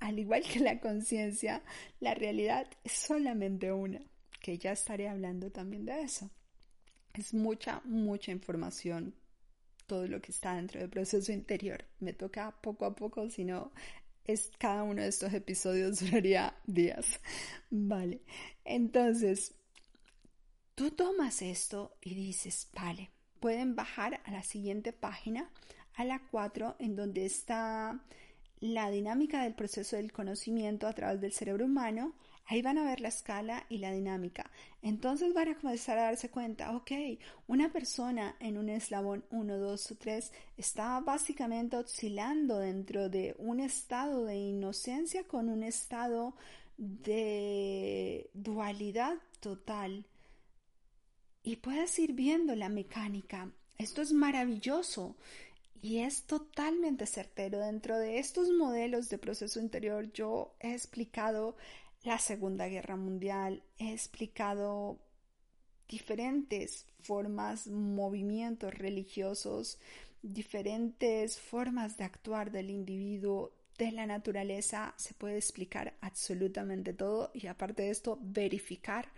al 0.00 0.18
igual 0.18 0.42
que 0.42 0.60
la 0.60 0.80
conciencia, 0.80 1.62
la 2.00 2.14
realidad 2.14 2.66
es 2.84 2.92
solamente 2.92 3.72
una, 3.72 4.00
que 4.40 4.58
ya 4.58 4.72
estaré 4.72 5.08
hablando 5.08 5.50
también 5.50 5.84
de 5.84 6.02
eso. 6.02 6.30
Es 7.14 7.34
mucha, 7.34 7.80
mucha 7.84 8.32
información 8.32 9.14
todo 9.90 10.06
lo 10.06 10.22
que 10.22 10.30
está 10.30 10.54
dentro 10.54 10.78
del 10.78 10.88
proceso 10.88 11.32
interior. 11.32 11.84
Me 11.98 12.12
toca 12.12 12.52
poco 12.60 12.84
a 12.84 12.94
poco, 12.94 13.28
si 13.28 13.44
no, 13.44 13.72
es, 14.24 14.52
cada 14.56 14.84
uno 14.84 15.02
de 15.02 15.08
estos 15.08 15.34
episodios 15.34 15.98
duraría 16.04 16.54
días. 16.64 17.18
Vale, 17.70 18.22
entonces, 18.64 19.52
tú 20.76 20.92
tomas 20.92 21.42
esto 21.42 21.96
y 22.00 22.14
dices, 22.14 22.68
vale, 22.72 23.10
pueden 23.40 23.74
bajar 23.74 24.20
a 24.24 24.30
la 24.30 24.44
siguiente 24.44 24.92
página, 24.92 25.50
a 25.94 26.04
la 26.04 26.22
4, 26.30 26.76
en 26.78 26.94
donde 26.94 27.26
está 27.26 28.00
la 28.60 28.90
dinámica 28.92 29.42
del 29.42 29.54
proceso 29.54 29.96
del 29.96 30.12
conocimiento 30.12 30.86
a 30.86 30.92
través 30.92 31.20
del 31.20 31.32
cerebro 31.32 31.64
humano 31.64 32.14
Ahí 32.50 32.62
van 32.62 32.78
a 32.78 32.84
ver 32.84 33.00
la 33.00 33.10
escala 33.10 33.64
y 33.68 33.78
la 33.78 33.92
dinámica. 33.92 34.50
Entonces 34.82 35.32
van 35.32 35.50
a 35.50 35.54
comenzar 35.56 35.98
a 35.98 36.06
darse 36.06 36.30
cuenta, 36.30 36.74
ok, 36.74 36.90
una 37.46 37.72
persona 37.72 38.34
en 38.40 38.58
un 38.58 38.68
eslabón 38.68 39.24
1, 39.30 39.56
2 39.56 39.90
o 39.92 39.94
3 39.94 40.32
está 40.56 40.98
básicamente 40.98 41.76
oscilando 41.76 42.58
dentro 42.58 43.08
de 43.08 43.36
un 43.38 43.60
estado 43.60 44.24
de 44.24 44.34
inocencia 44.34 45.22
con 45.22 45.48
un 45.48 45.62
estado 45.62 46.34
de 46.76 48.28
dualidad 48.34 49.18
total. 49.38 50.04
Y 51.44 51.54
puedes 51.54 51.96
ir 52.00 52.14
viendo 52.14 52.56
la 52.56 52.68
mecánica. 52.68 53.48
Esto 53.78 54.02
es 54.02 54.12
maravilloso. 54.12 55.14
Y 55.82 55.98
es 56.00 56.24
totalmente 56.24 57.06
certero. 57.06 57.60
Dentro 57.60 57.96
de 57.96 58.18
estos 58.18 58.50
modelos 58.50 59.08
de 59.08 59.18
proceso 59.18 59.60
interior 59.60 60.12
yo 60.12 60.52
he 60.58 60.72
explicado 60.72 61.56
la 62.02 62.18
Segunda 62.18 62.66
Guerra 62.68 62.96
Mundial, 62.96 63.62
he 63.78 63.92
explicado 63.92 64.98
diferentes 65.88 66.86
formas, 67.02 67.66
movimientos 67.66 68.72
religiosos, 68.74 69.78
diferentes 70.22 71.38
formas 71.40 71.96
de 71.96 72.04
actuar 72.04 72.50
del 72.50 72.70
individuo, 72.70 73.52
de 73.76 73.92
la 73.92 74.06
naturaleza, 74.06 74.94
se 74.96 75.14
puede 75.14 75.36
explicar 75.36 75.94
absolutamente 76.00 76.92
todo 76.92 77.30
y 77.34 77.46
aparte 77.46 77.82
de 77.82 77.90
esto, 77.90 78.18
verificar 78.20 79.08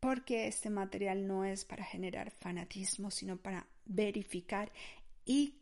porque 0.00 0.46
este 0.46 0.70
material 0.70 1.26
no 1.26 1.44
es 1.44 1.64
para 1.64 1.84
generar 1.84 2.30
fanatismo, 2.30 3.10
sino 3.10 3.36
para 3.36 3.66
verificar 3.84 4.72
y 5.24 5.54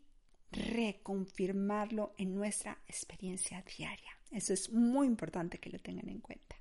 reconfirmarlo 0.51 2.15
en 2.17 2.35
nuestra 2.35 2.79
experiencia 2.87 3.65
diaria. 3.77 4.11
Eso 4.31 4.53
es 4.53 4.71
muy 4.71 5.07
importante 5.07 5.59
que 5.59 5.71
lo 5.71 5.79
tengan 5.79 6.09
en 6.09 6.21
cuenta. 6.21 6.54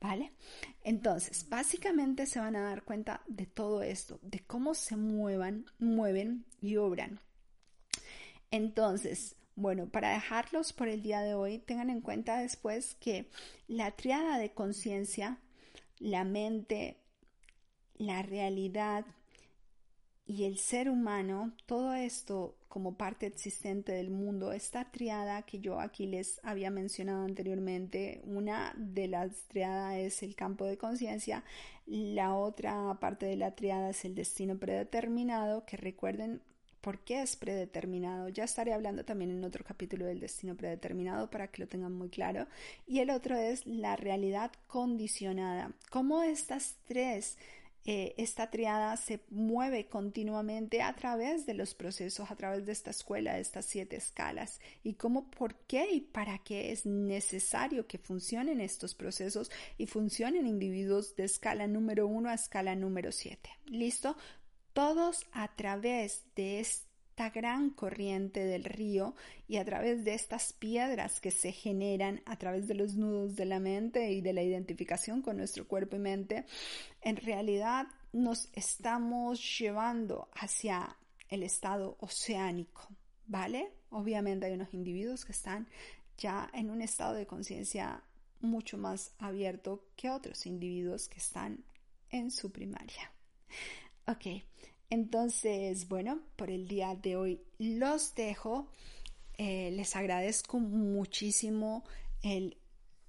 ¿Vale? 0.00 0.32
Entonces, 0.84 1.48
básicamente 1.48 2.26
se 2.26 2.38
van 2.38 2.54
a 2.54 2.62
dar 2.62 2.84
cuenta 2.84 3.22
de 3.26 3.46
todo 3.46 3.82
esto, 3.82 4.20
de 4.22 4.40
cómo 4.40 4.74
se 4.74 4.96
muevan, 4.96 5.66
mueven 5.78 6.44
y 6.60 6.76
obran. 6.76 7.20
Entonces, 8.50 9.34
bueno, 9.56 9.88
para 9.88 10.10
dejarlos 10.10 10.72
por 10.72 10.86
el 10.88 11.02
día 11.02 11.20
de 11.20 11.34
hoy, 11.34 11.58
tengan 11.58 11.90
en 11.90 12.00
cuenta 12.00 12.38
después 12.38 12.94
que 12.94 13.28
la 13.66 13.90
triada 13.90 14.38
de 14.38 14.52
conciencia, 14.52 15.38
la 15.98 16.22
mente, 16.22 16.96
la 17.96 18.22
realidad 18.22 19.04
y 20.28 20.44
el 20.44 20.58
ser 20.58 20.90
humano, 20.90 21.52
todo 21.64 21.94
esto 21.94 22.54
como 22.68 22.98
parte 22.98 23.26
existente 23.26 23.92
del 23.92 24.10
mundo, 24.10 24.52
esta 24.52 24.90
triada 24.90 25.40
que 25.42 25.58
yo 25.58 25.80
aquí 25.80 26.06
les 26.06 26.38
había 26.44 26.70
mencionado 26.70 27.24
anteriormente, 27.24 28.20
una 28.24 28.74
de 28.76 29.08
las 29.08 29.30
triadas 29.48 29.96
es 29.96 30.22
el 30.22 30.36
campo 30.36 30.66
de 30.66 30.76
conciencia, 30.76 31.44
la 31.86 32.34
otra 32.34 32.98
parte 33.00 33.24
de 33.24 33.36
la 33.36 33.54
triada 33.54 33.88
es 33.88 34.04
el 34.04 34.14
destino 34.14 34.58
predeterminado, 34.58 35.64
que 35.64 35.78
recuerden 35.78 36.42
por 36.82 37.00
qué 37.00 37.22
es 37.22 37.36
predeterminado. 37.36 38.28
Ya 38.28 38.44
estaré 38.44 38.74
hablando 38.74 39.06
también 39.06 39.30
en 39.30 39.44
otro 39.44 39.64
capítulo 39.64 40.04
del 40.04 40.20
destino 40.20 40.54
predeterminado 40.54 41.30
para 41.30 41.48
que 41.48 41.62
lo 41.62 41.68
tengan 41.68 41.92
muy 41.92 42.08
claro. 42.08 42.46
Y 42.86 43.00
el 43.00 43.10
otro 43.10 43.36
es 43.36 43.66
la 43.66 43.96
realidad 43.96 44.52
condicionada. 44.66 45.72
Cómo 45.90 46.22
estas 46.22 46.76
tres 46.86 47.36
eh, 47.90 48.14
esta 48.18 48.50
triada 48.50 48.94
se 48.98 49.20
mueve 49.30 49.86
continuamente 49.86 50.82
a 50.82 50.94
través 50.94 51.46
de 51.46 51.54
los 51.54 51.74
procesos, 51.74 52.30
a 52.30 52.36
través 52.36 52.66
de 52.66 52.72
esta 52.72 52.90
escuela, 52.90 53.32
de 53.32 53.40
estas 53.40 53.64
siete 53.64 53.96
escalas, 53.96 54.60
y 54.82 54.92
cómo, 54.92 55.30
por 55.30 55.54
qué 55.54 55.90
y 55.90 56.02
para 56.02 56.36
qué 56.36 56.70
es 56.70 56.84
necesario 56.84 57.86
que 57.86 57.96
funcionen 57.96 58.60
estos 58.60 58.94
procesos 58.94 59.50
y 59.78 59.86
funcionen 59.86 60.46
individuos 60.46 61.16
de 61.16 61.24
escala 61.24 61.66
número 61.66 62.06
uno 62.06 62.28
a 62.28 62.34
escala 62.34 62.74
número 62.74 63.10
siete. 63.10 63.48
¿Listo? 63.64 64.18
Todos 64.74 65.24
a 65.32 65.56
través 65.56 66.26
de 66.36 66.60
este 66.60 66.87
esta 67.18 67.30
gran 67.30 67.70
corriente 67.70 68.44
del 68.44 68.62
río 68.62 69.16
y 69.48 69.56
a 69.56 69.64
través 69.64 70.04
de 70.04 70.14
estas 70.14 70.52
piedras 70.52 71.18
que 71.18 71.32
se 71.32 71.50
generan 71.50 72.22
a 72.26 72.36
través 72.36 72.68
de 72.68 72.74
los 72.74 72.94
nudos 72.94 73.34
de 73.34 73.44
la 73.44 73.58
mente 73.58 74.12
y 74.12 74.20
de 74.20 74.32
la 74.32 74.44
identificación 74.44 75.20
con 75.20 75.36
nuestro 75.36 75.66
cuerpo 75.66 75.96
y 75.96 75.98
mente, 75.98 76.46
en 77.00 77.16
realidad 77.16 77.88
nos 78.12 78.48
estamos 78.52 79.58
llevando 79.58 80.28
hacia 80.32 80.96
el 81.28 81.42
estado 81.42 81.96
oceánico, 81.98 82.86
¿vale? 83.26 83.72
Obviamente 83.90 84.46
hay 84.46 84.52
unos 84.52 84.72
individuos 84.72 85.24
que 85.24 85.32
están 85.32 85.66
ya 86.18 86.48
en 86.54 86.70
un 86.70 86.82
estado 86.82 87.14
de 87.14 87.26
conciencia 87.26 88.00
mucho 88.38 88.78
más 88.78 89.12
abierto 89.18 89.88
que 89.96 90.08
otros 90.08 90.46
individuos 90.46 91.08
que 91.08 91.18
están 91.18 91.64
en 92.10 92.30
su 92.30 92.52
primaria. 92.52 93.10
Ok, 94.06 94.44
entonces, 94.90 95.88
bueno, 95.88 96.20
por 96.36 96.50
el 96.50 96.66
día 96.66 96.94
de 96.94 97.16
hoy 97.16 97.40
los 97.58 98.14
dejo. 98.14 98.68
Eh, 99.36 99.70
les 99.72 99.94
agradezco 99.94 100.58
muchísimo 100.58 101.84
el 102.22 102.56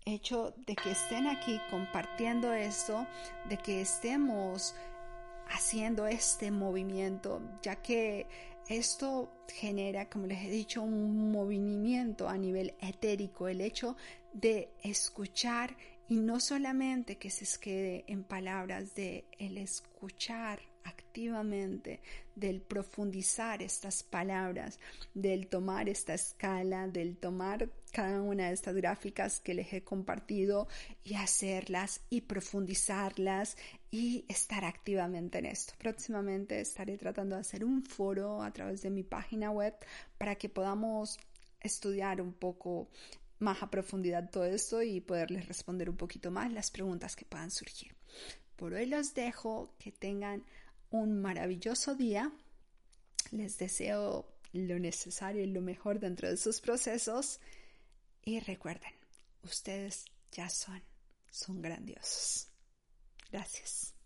hecho 0.05 0.53
de 0.67 0.75
que 0.75 0.91
estén 0.91 1.27
aquí 1.27 1.59
compartiendo 1.71 2.53
esto, 2.53 3.07
de 3.49 3.57
que 3.57 3.82
estemos 3.82 4.75
haciendo 5.47 6.05
este 6.05 6.51
movimiento, 6.51 7.41
ya 7.63 7.77
que 7.77 8.27
esto 8.67 9.32
genera, 9.47 10.09
como 10.09 10.27
les 10.27 10.43
he 10.43 10.49
dicho, 10.49 10.84
un 10.84 11.32
movimiento 11.32 12.30
a 12.30 12.38
nivel 12.38 12.75
etérico, 12.80 13.47
el 13.47 13.61
hecho 13.61 13.95
de 14.34 14.69
escuchar 14.84 15.75
y 16.07 16.17
no 16.17 16.39
solamente 16.39 17.17
que 17.17 17.32
se 17.32 17.59
quede 17.59 18.03
en 18.07 18.23
palabras 18.23 18.93
de 18.93 19.25
el 19.39 19.57
escuchar 19.57 20.68
activamente, 21.10 22.01
del 22.36 22.62
profundizar 22.62 23.64
estas 23.64 24.03
palabras, 24.03 24.80
del 25.14 25.47
tomar 25.47 25.89
esta 25.89 26.14
escala, 26.14 26.88
del 26.88 27.18
tomar 27.18 27.68
cada 27.91 28.22
una 28.22 28.47
de 28.47 28.53
estas 28.53 28.76
gráficas 28.76 29.39
que 29.39 29.55
les 29.55 29.74
he 29.74 29.84
compartido 29.84 30.68
y 31.03 31.16
hacerlas 31.16 32.01
y 32.12 32.22
profundizarlas 32.22 33.57
y 33.89 34.24
estar 34.28 34.64
activamente 34.66 35.39
en 35.39 35.47
esto. 35.47 35.74
Próximamente 35.80 36.62
estaré 36.62 36.97
tratando 36.97 37.36
de 37.36 37.41
hacer 37.41 37.66
un 37.66 37.84
foro 37.84 38.43
a 38.43 38.51
través 38.51 38.84
de 38.84 38.91
mi 38.91 39.03
página 39.03 39.49
web 39.49 39.74
para 40.20 40.36
que 40.36 40.47
podamos 40.47 41.18
estudiar 41.60 42.22
un 42.22 42.34
poco 42.34 42.88
más 43.39 43.64
a 43.64 43.72
profundidad 43.72 44.30
todo 44.30 44.45
esto 44.45 44.84
y 44.84 45.01
poderles 45.01 45.47
responder 45.47 45.89
un 45.89 45.97
poquito 45.97 46.30
más 46.30 46.53
las 46.53 46.70
preguntas 46.70 47.16
que 47.16 47.26
puedan 47.26 47.49
surgir. 47.49 47.95
Por 48.55 48.74
hoy 48.74 48.86
los 48.86 49.14
dejo, 49.14 49.74
que 49.80 49.93
tengan 49.93 50.43
un 50.91 51.21
maravilloso 51.21 51.95
día. 51.95 52.31
Les 53.31 53.57
deseo 53.57 54.25
lo 54.53 54.79
necesario 54.79 55.43
y 55.43 55.47
lo 55.47 55.61
mejor 55.61 55.99
dentro 55.99 56.29
de 56.29 56.37
sus 56.37 56.61
procesos. 56.61 57.39
Y 58.23 58.39
recuerden, 58.39 58.93
ustedes 59.43 60.05
ya 60.31 60.49
son, 60.49 60.81
son 61.29 61.61
grandiosos. 61.61 62.47
Gracias. 63.31 63.98